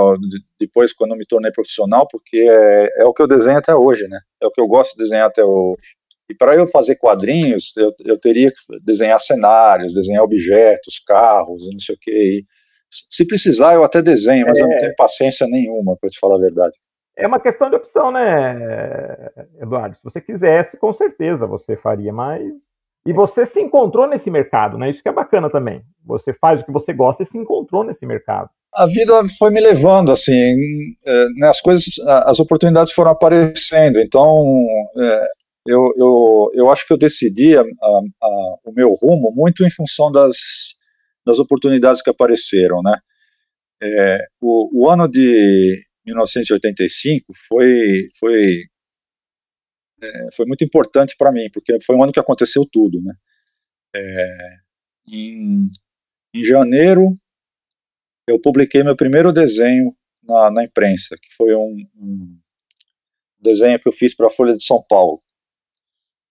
Depois, 0.59 0.93
quando 0.93 1.11
eu 1.11 1.17
me 1.17 1.27
tornei 1.27 1.51
profissional, 1.51 2.07
porque 2.09 2.39
é, 2.39 3.03
é 3.03 3.05
o 3.05 3.13
que 3.13 3.21
eu 3.21 3.27
desenho 3.27 3.59
até 3.59 3.75
hoje, 3.75 4.07
né? 4.07 4.19
É 4.41 4.47
o 4.47 4.51
que 4.51 4.59
eu 4.59 4.65
gosto 4.65 4.93
de 4.93 5.03
desenhar 5.03 5.27
até 5.27 5.43
hoje. 5.43 5.95
E 6.27 6.33
para 6.33 6.55
eu 6.55 6.65
fazer 6.65 6.95
quadrinhos, 6.95 7.77
eu, 7.77 7.93
eu, 8.03 8.17
teria 8.17 8.49
que 8.49 8.57
desenhar 8.83 9.19
cenários, 9.19 9.93
desenhar 9.93 10.23
objetos, 10.23 10.97
carros, 11.05 11.69
não 11.71 11.79
sei 11.79 11.93
o 11.93 11.99
que. 12.01 12.43
Se 12.89 13.27
precisar, 13.27 13.75
eu 13.75 13.83
até 13.83 14.01
desenho, 14.01 14.47
mas 14.47 14.57
é. 14.57 14.63
eu 14.63 14.67
não 14.67 14.73
é. 14.73 14.79
tenho 14.79 14.95
paciência 14.95 15.45
nenhuma, 15.45 15.95
para 15.97 16.09
te 16.09 16.17
falar 16.17 16.37
a 16.37 16.41
verdade. 16.41 16.75
É 17.17 17.27
uma 17.27 17.39
questão 17.39 17.69
de 17.69 17.75
opção, 17.75 18.11
né, 18.11 19.29
Eduardo? 19.59 19.95
Se 19.95 20.03
você 20.03 20.21
quisesse, 20.21 20.77
com 20.77 20.91
certeza 20.93 21.45
você 21.45 21.75
faria, 21.75 22.11
mas. 22.13 22.53
E 23.05 23.11
você 23.11 23.45
se 23.45 23.59
encontrou 23.59 24.07
nesse 24.07 24.29
mercado, 24.29 24.77
né? 24.77 24.89
Isso 24.89 25.01
que 25.01 25.09
é 25.09 25.13
bacana 25.13 25.49
também. 25.49 25.83
Você 26.05 26.33
faz 26.33 26.61
o 26.61 26.65
que 26.65 26.71
você 26.71 26.93
gosta 26.93 27.23
e 27.23 27.25
se 27.25 27.37
encontrou 27.37 27.83
nesse 27.83 28.05
mercado. 28.05 28.49
A 28.75 28.85
vida 28.85 29.13
foi 29.39 29.49
me 29.49 29.59
levando, 29.59 30.11
assim, 30.11 30.53
é, 31.05 31.25
né, 31.35 31.47
as 31.49 31.59
coisas, 31.59 31.85
as 32.07 32.39
oportunidades 32.39 32.93
foram 32.93 33.11
aparecendo. 33.11 33.99
Então, 33.99 34.45
é, 34.97 35.27
eu, 35.65 35.91
eu, 35.97 36.51
eu 36.53 36.69
acho 36.71 36.87
que 36.87 36.93
eu 36.93 36.97
decidi 36.97 37.57
a, 37.57 37.61
a, 37.61 37.65
a, 37.65 38.27
o 38.65 38.71
meu 38.73 38.93
rumo 38.93 39.31
muito 39.35 39.65
em 39.65 39.69
função 39.69 40.11
das, 40.11 40.35
das 41.25 41.39
oportunidades 41.39 42.01
que 42.01 42.09
apareceram, 42.09 42.81
né? 42.81 42.97
É, 43.83 44.17
o, 44.39 44.85
o, 44.85 44.89
ano 44.89 45.07
de 45.07 45.83
1985 46.05 47.33
foi, 47.47 48.09
foi, 48.19 48.63
é, 50.01 50.27
foi 50.35 50.45
muito 50.45 50.63
importante 50.63 51.15
para 51.17 51.31
mim, 51.31 51.49
porque 51.53 51.77
foi 51.81 51.95
um 51.95 52.03
ano 52.03 52.11
que 52.11 52.19
aconteceu 52.19 52.65
tudo, 52.71 53.01
né? 53.01 53.13
É, 53.95 54.57
em, 55.07 55.67
em 56.33 56.43
janeiro, 56.43 57.17
eu 58.27 58.39
publiquei 58.39 58.83
meu 58.83 58.95
primeiro 58.95 59.33
desenho 59.33 59.95
na, 60.23 60.51
na 60.51 60.63
imprensa, 60.63 61.15
que 61.21 61.33
foi 61.35 61.55
um, 61.55 61.75
um 61.95 62.37
desenho 63.39 63.79
que 63.79 63.87
eu 63.87 63.93
fiz 63.93 64.15
para 64.15 64.27
a 64.27 64.29
Folha 64.29 64.53
de 64.53 64.63
São 64.63 64.81
Paulo. 64.87 65.21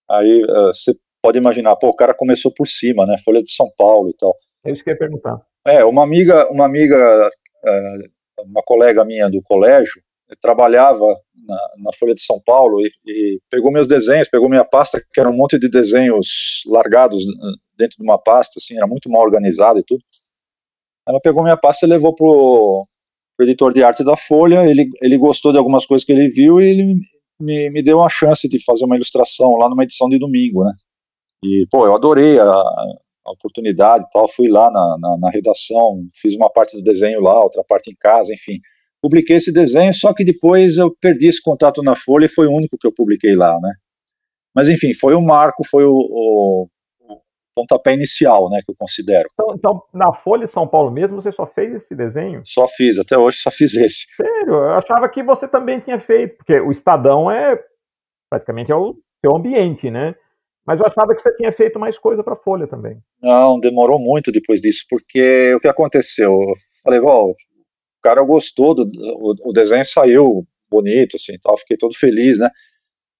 Aí 0.08 0.42
uh, 0.42 0.72
você 0.72 0.94
pode 1.22 1.38
imaginar, 1.38 1.76
pô, 1.76 1.88
o 1.88 1.96
cara 1.96 2.14
começou 2.14 2.52
por 2.52 2.66
cima, 2.66 3.06
né? 3.06 3.16
Folha 3.24 3.42
de 3.42 3.50
São 3.50 3.70
Paulo 3.76 4.10
e 4.10 4.16
tal. 4.16 4.34
É 4.64 4.72
isso 4.72 4.82
que 4.82 4.90
eu 4.90 4.94
ia 4.94 4.98
perguntar. 4.98 5.40
É, 5.66 5.84
uma 5.84 6.02
amiga, 6.02 6.50
uma 6.50 6.64
amiga, 6.64 7.28
uh, 7.28 8.10
uma 8.44 8.62
colega 8.62 9.04
minha 9.04 9.28
do 9.28 9.40
colégio, 9.42 10.02
trabalhava 10.40 11.06
na, 11.46 11.58
na, 11.78 11.90
Folha 11.98 12.14
de 12.14 12.22
São 12.22 12.40
Paulo 12.40 12.80
e, 12.80 12.90
e, 13.06 13.40
pegou 13.50 13.72
meus 13.72 13.86
desenhos, 13.86 14.28
pegou 14.28 14.48
minha 14.48 14.64
pasta, 14.64 15.02
que 15.12 15.20
era 15.20 15.28
um 15.28 15.36
monte 15.36 15.58
de 15.58 15.68
desenhos 15.68 16.62
largados 16.66 17.24
dentro 17.76 17.96
de 17.96 18.04
uma 18.04 18.18
pasta, 18.18 18.54
assim, 18.58 18.76
era 18.76 18.86
muito 18.86 19.10
mal 19.10 19.22
organizado 19.22 19.78
e 19.78 19.82
tudo. 19.82 20.02
Ela 21.08 21.20
pegou 21.20 21.42
minha 21.42 21.56
pasta 21.56 21.84
e 21.84 21.88
levou 21.88 22.14
pro, 22.14 22.84
pro 23.36 23.46
editor 23.46 23.72
de 23.72 23.82
arte 23.82 24.04
da 24.04 24.16
Folha, 24.16 24.64
ele, 24.68 24.88
ele 25.00 25.18
gostou 25.18 25.50
de 25.52 25.58
algumas 25.58 25.86
coisas 25.86 26.04
que 26.04 26.12
ele 26.12 26.28
viu 26.28 26.60
e 26.60 26.68
ele 26.68 27.00
me, 27.40 27.70
me 27.70 27.82
deu 27.82 27.98
uma 27.98 28.10
chance 28.10 28.48
de 28.48 28.62
fazer 28.62 28.84
uma 28.84 28.96
ilustração 28.96 29.56
lá 29.56 29.68
numa 29.68 29.82
edição 29.82 30.08
de 30.08 30.18
domingo, 30.18 30.62
né? 30.62 30.72
E, 31.42 31.66
pô, 31.70 31.86
eu 31.86 31.94
adorei 31.94 32.38
a, 32.38 32.62
a 33.26 33.32
oportunidade 33.32 34.06
tal, 34.12 34.28
fui 34.28 34.48
lá 34.48 34.70
na, 34.70 34.96
na, 34.98 35.18
na, 35.18 35.30
redação, 35.30 36.06
fiz 36.14 36.34
uma 36.36 36.50
parte 36.50 36.76
do 36.76 36.82
desenho 36.82 37.20
lá, 37.20 37.42
outra 37.42 37.62
parte 37.62 37.90
em 37.90 37.96
casa, 37.96 38.32
enfim. 38.32 38.58
Publiquei 39.02 39.36
esse 39.36 39.52
desenho, 39.52 39.94
só 39.94 40.12
que 40.12 40.24
depois 40.24 40.76
eu 40.76 40.94
perdi 41.00 41.28
esse 41.28 41.42
contato 41.42 41.82
na 41.82 41.94
Folha 41.94 42.26
e 42.26 42.28
foi 42.28 42.46
o 42.46 42.52
único 42.52 42.76
que 42.78 42.86
eu 42.86 42.94
publiquei 42.94 43.34
lá, 43.34 43.58
né? 43.60 43.72
Mas 44.54 44.68
enfim, 44.68 44.92
foi 44.92 45.14
o 45.14 45.22
marco, 45.22 45.64
foi 45.64 45.84
o, 45.84 45.92
o, 45.92 46.68
o 47.08 47.20
pontapé 47.54 47.94
inicial, 47.94 48.50
né, 48.50 48.60
que 48.64 48.70
eu 48.70 48.76
considero. 48.76 49.28
Então, 49.32 49.54
então, 49.54 49.82
na 49.94 50.12
Folha 50.12 50.44
de 50.44 50.50
São 50.50 50.66
Paulo 50.66 50.90
mesmo, 50.90 51.20
você 51.20 51.32
só 51.32 51.46
fez 51.46 51.72
esse 51.72 51.94
desenho? 51.94 52.42
Só 52.44 52.66
fiz, 52.66 52.98
até 52.98 53.16
hoje 53.16 53.38
só 53.38 53.50
fiz 53.50 53.74
esse. 53.74 54.06
Sério? 54.16 54.54
Eu 54.54 54.74
achava 54.74 55.08
que 55.08 55.22
você 55.22 55.46
também 55.46 55.80
tinha 55.80 55.98
feito, 55.98 56.36
porque 56.36 56.58
o 56.60 56.70
Estadão 56.70 57.30
é 57.30 57.58
praticamente 58.30 58.70
é 58.70 58.76
o 58.76 58.96
seu 59.24 59.36
ambiente, 59.36 59.90
né? 59.90 60.14
Mas 60.70 60.78
eu 60.78 60.86
achava 60.86 61.16
que 61.16 61.20
você 61.20 61.34
tinha 61.34 61.50
feito 61.50 61.80
mais 61.80 61.98
coisa 61.98 62.22
para 62.22 62.34
a 62.34 62.36
Folha 62.36 62.64
também. 62.64 62.96
Não, 63.20 63.58
demorou 63.58 63.98
muito 63.98 64.30
depois 64.30 64.60
disso, 64.60 64.84
porque 64.88 65.52
o 65.52 65.58
que 65.58 65.66
aconteceu? 65.66 66.30
Eu 66.30 66.54
falei, 66.84 67.00
ó, 67.00 67.24
o 67.24 67.34
cara 68.00 68.22
gostou, 68.22 68.72
do, 68.72 68.82
o, 68.84 69.50
o 69.50 69.52
desenho 69.52 69.84
saiu 69.84 70.46
bonito, 70.70 71.16
assim, 71.16 71.32
tal, 71.42 71.56
fiquei 71.56 71.76
todo 71.76 71.92
feliz, 71.96 72.38
né? 72.38 72.48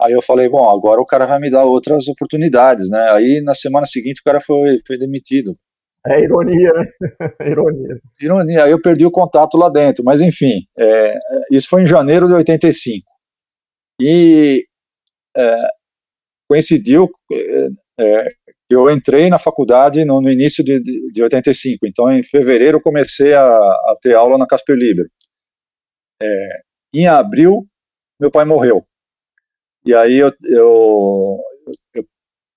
Aí 0.00 0.12
eu 0.12 0.22
falei, 0.22 0.48
bom, 0.48 0.70
agora 0.70 1.00
o 1.00 1.04
cara 1.04 1.26
vai 1.26 1.40
me 1.40 1.50
dar 1.50 1.64
outras 1.64 2.06
oportunidades, 2.06 2.88
né? 2.88 3.10
Aí 3.10 3.42
na 3.44 3.56
semana 3.56 3.84
seguinte 3.84 4.20
o 4.20 4.24
cara 4.24 4.40
foi, 4.40 4.78
foi 4.86 4.96
demitido. 4.96 5.58
É 6.06 6.20
ironia, 6.22 6.70
né? 6.72 6.86
ironia. 7.50 8.00
Ironia, 8.22 8.64
aí 8.66 8.70
eu 8.70 8.80
perdi 8.80 9.04
o 9.04 9.10
contato 9.10 9.58
lá 9.58 9.68
dentro, 9.68 10.04
mas 10.04 10.20
enfim, 10.20 10.60
é, 10.78 11.14
isso 11.50 11.68
foi 11.68 11.82
em 11.82 11.86
janeiro 11.86 12.28
de 12.28 12.34
85. 12.34 13.04
E 14.00 14.64
é, 15.36 15.79
coincidiu 16.50 17.08
é, 18.00 18.28
eu 18.68 18.90
entrei 18.90 19.30
na 19.30 19.38
faculdade 19.38 20.04
no, 20.04 20.20
no 20.20 20.28
início 20.28 20.64
de, 20.64 20.80
de, 20.80 21.12
de, 21.12 21.22
85, 21.22 21.86
então 21.86 22.10
em 22.10 22.24
fevereiro 22.24 22.82
comecei 22.82 23.32
a, 23.32 23.46
a 23.46 23.96
ter 24.02 24.14
aula 24.14 24.36
na 24.36 24.48
Casper 24.48 24.74
Libero. 24.74 25.08
É, 26.20 26.60
em 26.92 27.06
abril, 27.06 27.68
meu 28.18 28.32
pai 28.32 28.44
morreu. 28.44 28.84
E 29.86 29.94
aí 29.94 30.16
eu, 30.16 30.32
eu, 30.44 31.38
eu 31.94 32.04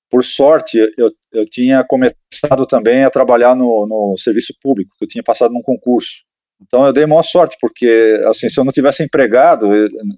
por 0.09 0.23
sorte, 0.23 0.79
eu, 0.97 1.11
eu 1.31 1.45
tinha 1.47 1.83
começado 1.85 2.65
também 2.67 3.03
a 3.03 3.11
trabalhar 3.11 3.55
no, 3.55 3.85
no 3.85 4.17
serviço 4.17 4.55
público, 4.59 4.95
que 4.97 5.05
eu 5.05 5.07
tinha 5.07 5.23
passado 5.23 5.53
num 5.53 5.61
concurso. 5.61 6.23
Então 6.65 6.85
eu 6.85 6.93
dei 6.93 7.05
maior 7.05 7.23
sorte, 7.23 7.57
porque 7.59 8.21
assim, 8.27 8.49
se 8.49 8.59
eu 8.59 8.63
não 8.63 8.71
tivesse 8.71 9.03
empregado, 9.03 9.67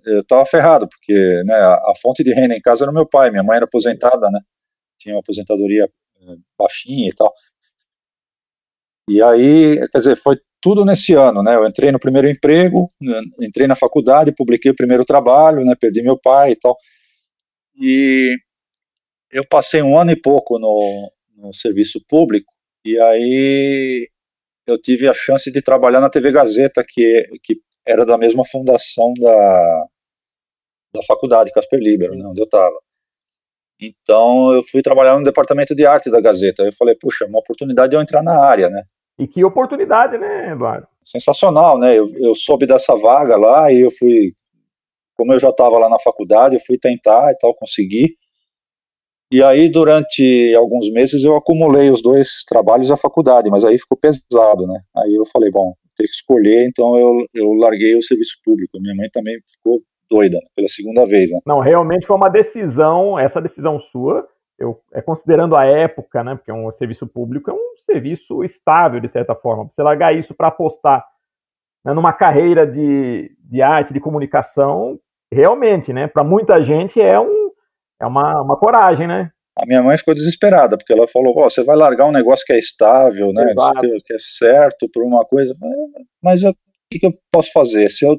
eu 0.06 0.22
estava 0.22 0.46
ferrado, 0.46 0.88
porque 0.88 1.14
né, 1.46 1.56
a, 1.56 1.74
a, 1.74 1.94
fonte 2.02 2.24
de 2.24 2.34
renda 2.34 2.56
em 2.56 2.62
casa 2.62 2.86
era 2.86 2.92
meu 2.92 3.08
pai, 3.08 3.32
minha 3.32 3.44
mãe 3.44 3.58
era 3.58 3.66
aposentada, 3.66 4.30
né? 4.30 4.40
Tinha 5.00 5.16
uma 5.16 5.22
aposentadoria 5.22 5.90
eh, 6.22 6.36
baixinha 6.58 7.10
e 7.10 7.14
tal. 7.16 7.34
E 9.10 9.22
aí, 9.22 9.78
quer 9.90 9.98
dizer, 9.98 10.16
foi 10.16 10.38
tudo 10.62 10.86
nesse 10.86 11.14
ano, 11.14 11.44
né? 11.44 11.56
Eu 11.56 11.68
entrei 11.68 11.92
no 11.92 12.00
primeiro 12.00 12.30
emprego, 12.30 12.88
né, 13.00 13.22
entrei 13.42 13.68
na 13.68 13.76
faculdade, 13.76 14.34
publiquei 14.34 14.72
o 14.72 14.76
primeiro 14.76 15.06
trabalho, 15.06 15.64
né? 15.66 15.76
Perdi 15.80 16.02
meu 16.02 16.18
pai 16.20 16.52
e 16.52 16.56
tal. 16.56 16.76
E 17.78 18.36
eu 19.32 19.46
passei 19.48 19.82
um 19.82 19.98
ano 19.98 20.12
e 20.12 20.16
pouco 20.16 20.60
no, 20.60 21.12
no 21.36 21.54
serviço 21.54 22.00
público, 22.08 22.52
e 22.86 23.00
aí 23.00 24.10
eu 24.68 24.82
tive 24.82 25.08
a 25.08 25.14
chance 25.14 25.52
de 25.52 25.62
trabalhar 25.62 26.02
na 26.02 26.10
TV 26.10 26.32
Gazeta, 26.32 26.84
que, 26.88 27.28
que 27.44 27.56
era 27.86 28.06
da 28.06 28.18
mesma 28.18 28.44
fundação 28.44 29.14
da, 29.20 29.86
da 30.94 31.02
faculdade 31.08 31.52
Casper 31.52 31.80
Libero, 31.80 32.16
né, 32.16 32.26
onde 32.26 32.42
eu 32.42 32.46
estava. 32.46 32.76
Então 33.80 34.54
eu 34.54 34.64
fui 34.64 34.82
trabalhar 34.82 35.18
no 35.18 35.24
departamento 35.24 35.76
de 35.76 35.86
arte 35.86 36.10
da 36.10 36.22
Gazeta. 36.22 36.64
Eu 36.64 36.74
falei, 36.74 36.96
puxa, 36.96 37.26
uma 37.26 37.40
oportunidade 37.40 37.92
de 37.92 37.98
eu 37.98 38.02
entrar 38.02 38.24
na 38.24 38.40
área, 38.40 38.70
né? 38.70 38.84
E 39.20 39.28
que 39.28 39.44
oportunidade, 39.44 40.18
né, 40.18 40.52
Eduardo? 40.52 40.88
Sensacional, 41.04 41.78
né? 41.78 41.98
Eu, 41.98 42.08
eu 42.16 42.34
soube 42.34 42.66
dessa 42.66 42.96
vaga 42.96 43.38
lá 43.38 43.72
e 43.72 43.82
eu 43.82 43.92
fui, 43.92 44.34
como 45.16 45.34
eu 45.34 45.40
já 45.40 45.50
estava 45.50 45.78
lá 45.78 45.90
na 45.90 46.00
faculdade, 46.00 46.56
eu 46.56 46.62
fui 46.66 46.78
tentar 46.78 47.32
e 47.32 47.38
tal, 47.38 47.54
consegui. 47.54 48.18
E 49.32 49.42
aí, 49.42 49.70
durante 49.70 50.54
alguns 50.56 50.92
meses, 50.92 51.24
eu 51.24 51.36
acumulei 51.36 51.90
os 51.90 52.02
dois 52.02 52.44
trabalhos 52.48 52.90
da 52.90 52.98
faculdade, 52.98 53.50
mas 53.50 53.66
aí 53.66 53.78
ficou 53.78 53.98
pesado, 53.98 54.68
né? 54.68 54.80
Aí 54.96 55.14
eu 55.16 55.24
falei, 55.32 55.50
bom, 55.50 55.74
ter 55.96 56.04
que 56.04 56.12
escolher, 56.12 56.68
então 56.68 56.98
eu, 56.98 57.26
eu 57.34 57.54
larguei 57.54 57.96
o 57.96 58.04
serviço 58.04 58.38
público. 58.44 58.80
Minha 58.80 58.96
mãe 58.96 59.10
também 59.12 59.36
ficou 59.48 59.82
doida 60.10 60.38
né, 60.38 60.48
pela 60.56 60.68
segunda 60.68 61.06
vez, 61.06 61.32
né? 61.32 61.40
Não, 61.46 61.60
realmente 61.60 62.06
foi 62.06 62.16
uma 62.16 62.30
decisão, 62.30 63.18
essa 63.18 63.42
decisão 63.42 63.80
sua, 63.80 64.28
eu, 64.58 64.80
é 64.94 65.02
considerando 65.02 65.56
a 65.56 65.66
época, 65.66 66.24
né? 66.24 66.36
Porque 66.36 66.52
um 66.52 66.72
serviço 66.72 67.08
público 67.08 67.50
é 67.50 67.54
um 67.54 67.76
serviço 67.86 68.44
estável, 68.44 69.00
de 69.00 69.08
certa 69.08 69.36
forma. 69.36 69.70
Você 69.72 69.82
largar 69.82 70.16
isso 70.16 70.34
para 70.34 70.48
apostar 70.48 71.04
né, 71.84 71.94
numa 71.94 72.14
carreira 72.14 72.66
de, 72.66 73.36
de 73.40 73.62
arte, 73.62 73.94
de 73.94 74.00
comunicação, 74.00 75.00
realmente, 75.32 75.92
né? 75.92 76.08
Para 76.08 76.24
muita 76.24 76.62
gente 76.62 77.02
é 77.02 77.20
um 77.20 77.35
é 78.02 78.06
uma, 78.06 78.42
uma 78.42 78.58
coragem, 78.58 79.08
né? 79.08 79.30
A 79.58 79.66
minha 79.66 79.82
mãe 79.82 79.98
ficou 79.98 80.14
desesperada, 80.14 80.78
porque 80.78 80.92
ela 80.92 81.08
falou: 81.08 81.34
oh, 81.38 81.50
você 81.50 81.64
vai 81.64 81.78
largar 81.78 82.08
um 82.08 82.12
negócio 82.12 82.46
que 82.46 82.52
é 82.52 82.58
estável, 82.58 83.32
né? 83.32 83.54
Que, 83.80 84.02
que, 84.06 84.14
é 84.14 84.18
certo 84.20 84.90
por 84.92 85.04
uma 85.04 85.24
coisa. 85.26 85.56
Mas 86.22 86.44
o 86.44 86.54
que, 86.92 87.00
que, 87.00 87.06
eu 87.06 87.14
posso 87.32 87.52
fazer? 87.54 87.90
Se 87.90 88.06
eu, 88.06 88.18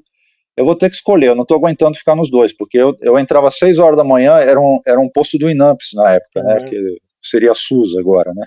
eu 0.56 0.64
vou 0.64 0.74
ter 0.74 0.88
que 0.88 0.96
escolher, 0.96 1.28
eu 1.28 1.34
não 1.34 1.42
estou 1.42 1.58
aguentando 1.58 1.98
ficar 1.98 2.16
nos 2.16 2.30
dois, 2.30 2.56
porque 2.56 2.78
eu, 2.78 2.96
eu 3.02 3.18
entrava 3.18 3.48
às 3.48 3.58
seis 3.58 3.78
horas 3.78 3.98
da 3.98 4.04
manhã, 4.04 4.36
era 4.38 4.58
um, 4.58 4.80
era 4.86 4.98
um 4.98 5.10
posto 5.10 5.36
do 5.36 5.50
Inamps 5.50 5.90
na 5.94 6.12
época, 6.14 6.42
né? 6.42 6.54
uhum. 6.54 6.60
né? 6.60 6.68
Que 6.68 6.96
seria 7.22 7.52
a 7.52 7.54
SUS 7.54 7.96
agora, 7.98 8.32
né? 8.34 8.46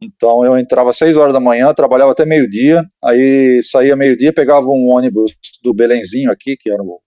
Então 0.00 0.44
eu 0.44 0.56
entrava 0.58 0.90
às 0.90 0.96
seis 0.96 1.16
horas 1.16 1.32
da 1.32 1.40
manhã, 1.40 1.72
trabalhava 1.74 2.12
até 2.12 2.24
meio-dia, 2.24 2.84
aí 3.04 3.60
saía 3.62 3.96
meio-dia, 3.96 4.32
pegava 4.32 4.66
um 4.66 4.88
ônibus 4.90 5.32
do 5.62 5.72
Belenzinho 5.72 6.30
aqui, 6.30 6.56
que 6.56 6.70
era 6.70 6.82
o 6.82 7.00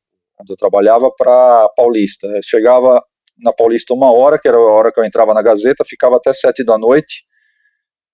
eu 0.50 0.56
trabalhava, 0.56 1.12
para 1.16 1.70
Paulista. 1.76 2.28
Eu 2.28 2.42
chegava 2.44 3.02
na 3.38 3.54
Paulista 3.54 3.94
uma 3.94 4.12
hora, 4.12 4.40
que 4.40 4.48
era 4.48 4.58
a 4.58 4.62
hora 4.62 4.92
que 4.92 5.00
eu 5.00 5.06
entrava 5.06 5.34
na 5.34 5.42
Gazeta, 5.42 5.84
ficava 5.86 6.18
até 6.18 6.34
sete 6.34 6.64
da 6.64 6.78
noite. 6.78 7.24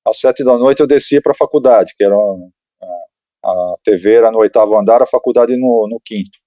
Às 0.06 0.20
sete 0.20 0.44
da 0.44 0.58
noite 0.58 0.80
eu 0.82 0.88
descia 0.88 1.22
para 1.22 1.32
a 1.32 1.36
faculdade, 1.36 1.94
que 1.96 2.04
era 2.04 2.16
a, 2.16 3.50
a 3.50 3.76
TV 3.84 4.14
era 4.16 4.32
no 4.32 4.40
oitavo 4.40 4.78
andar, 4.78 5.02
a 5.02 5.08
faculdade 5.08 5.56
no, 5.58 5.88
no 5.90 6.00
quinto. 6.04 6.40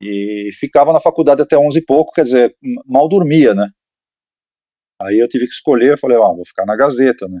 E 0.00 0.50
ficava 0.58 0.92
na 0.92 1.00
faculdade 1.00 1.42
até 1.42 1.58
onze 1.58 1.80
e 1.80 1.84
pouco, 1.84 2.12
quer 2.12 2.22
dizer, 2.22 2.56
mal 2.86 3.08
dormia, 3.08 3.54
né? 3.54 3.68
Aí 5.00 5.18
eu 5.18 5.28
tive 5.28 5.46
que 5.46 5.52
escolher, 5.52 5.92
eu 5.92 5.98
falei, 5.98 6.16
ah, 6.16 6.32
vou 6.32 6.44
ficar 6.44 6.64
na 6.66 6.76
Gazeta, 6.76 7.26
né? 7.28 7.40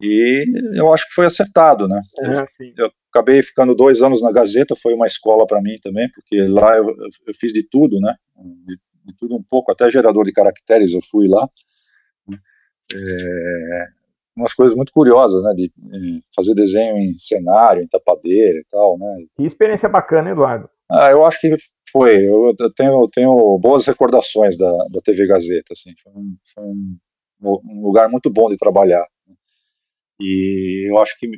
E 0.00 0.44
eu 0.74 0.92
acho 0.92 1.06
que 1.08 1.14
foi 1.14 1.26
acertado, 1.26 1.86
né? 1.86 2.00
É, 2.18 2.40
eu, 2.40 2.86
eu, 2.86 2.92
acabei 3.12 3.42
ficando 3.42 3.74
dois 3.74 4.02
anos 4.02 4.20
na 4.20 4.32
Gazeta, 4.32 4.74
foi 4.74 4.92
uma 4.92 5.06
escola 5.06 5.46
para 5.46 5.62
mim 5.62 5.78
também, 5.80 6.10
porque 6.12 6.40
lá 6.48 6.76
eu, 6.76 6.88
eu, 6.88 7.34
fiz 7.34 7.52
de 7.52 7.66
tudo, 7.68 8.00
né? 8.00 8.14
De, 8.36 8.76
de, 9.04 9.16
tudo 9.18 9.36
um 9.36 9.42
pouco, 9.42 9.70
até 9.70 9.90
gerador 9.90 10.24
de 10.24 10.32
caracteres 10.32 10.92
eu 10.92 11.00
fui 11.10 11.28
lá. 11.28 11.48
É, 12.92 13.86
umas 14.36 14.52
coisas 14.52 14.76
muito 14.76 14.92
curiosas, 14.92 15.42
né? 15.44 15.54
De, 15.54 15.72
de, 15.76 16.20
fazer 16.34 16.54
desenho 16.54 16.96
em 16.96 17.16
cenário, 17.16 17.82
em 17.82 17.88
tapadeira 17.88 18.58
e 18.58 18.64
tal, 18.70 18.98
né? 18.98 19.24
Que 19.36 19.44
experiência 19.44 19.88
bacana, 19.88 20.30
Eduardo. 20.30 20.68
Ah, 20.90 21.10
eu 21.10 21.24
acho 21.24 21.40
que 21.40 21.54
foi. 21.90 22.16
Eu, 22.16 22.54
eu 22.58 22.74
tenho, 22.74 23.08
tenho 23.08 23.58
boas 23.58 23.86
recordações 23.86 24.58
da, 24.58 24.70
da 24.90 25.00
TV 25.00 25.26
Gazeta, 25.26 25.72
assim. 25.72 25.92
Foi 26.02 26.12
um, 26.12 26.36
foi 26.52 26.64
um, 26.64 26.98
um 27.64 27.82
lugar 27.82 28.08
muito 28.08 28.30
bom 28.30 28.50
de 28.50 28.56
trabalhar. 28.56 29.06
E 30.20 30.90
eu 30.90 30.98
acho 30.98 31.18
que 31.18 31.28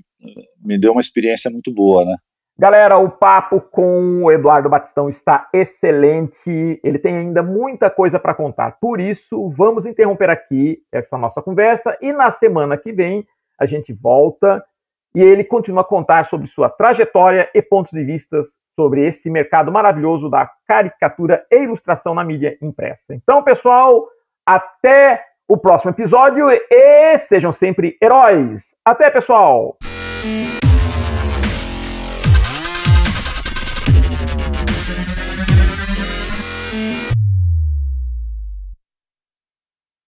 me 0.64 0.78
deu 0.78 0.92
uma 0.92 1.00
experiência 1.00 1.50
muito 1.50 1.72
boa, 1.72 2.04
né? 2.04 2.16
Galera, 2.58 2.96
o 2.96 3.10
papo 3.10 3.60
com 3.60 4.24
o 4.24 4.32
Eduardo 4.32 4.70
Batistão 4.70 5.10
está 5.10 5.46
excelente. 5.52 6.80
Ele 6.82 6.98
tem 6.98 7.14
ainda 7.18 7.42
muita 7.42 7.90
coisa 7.90 8.18
para 8.18 8.34
contar. 8.34 8.78
Por 8.80 8.98
isso, 8.98 9.50
vamos 9.50 9.84
interromper 9.84 10.30
aqui 10.30 10.78
essa 10.90 11.18
nossa 11.18 11.42
conversa 11.42 11.96
e 12.00 12.14
na 12.14 12.30
semana 12.30 12.78
que 12.78 12.92
vem 12.92 13.26
a 13.60 13.66
gente 13.66 13.92
volta 13.92 14.64
e 15.14 15.20
ele 15.20 15.44
continua 15.44 15.82
a 15.82 15.84
contar 15.84 16.24
sobre 16.24 16.46
sua 16.46 16.70
trajetória 16.70 17.50
e 17.54 17.60
pontos 17.60 17.92
de 17.92 18.02
vista 18.02 18.40
sobre 18.74 19.06
esse 19.06 19.30
mercado 19.30 19.70
maravilhoso 19.70 20.30
da 20.30 20.50
caricatura 20.66 21.44
e 21.50 21.62
ilustração 21.62 22.14
na 22.14 22.24
mídia 22.24 22.56
impressa. 22.62 23.14
Então, 23.14 23.42
pessoal, 23.42 24.06
até 24.46 25.22
o 25.48 25.56
próximo 25.56 25.90
episódio 25.90 26.48
e 26.50 27.18
sejam 27.18 27.52
sempre 27.52 27.96
heróis. 28.02 28.74
Até, 28.84 29.10
pessoal! 29.10 29.76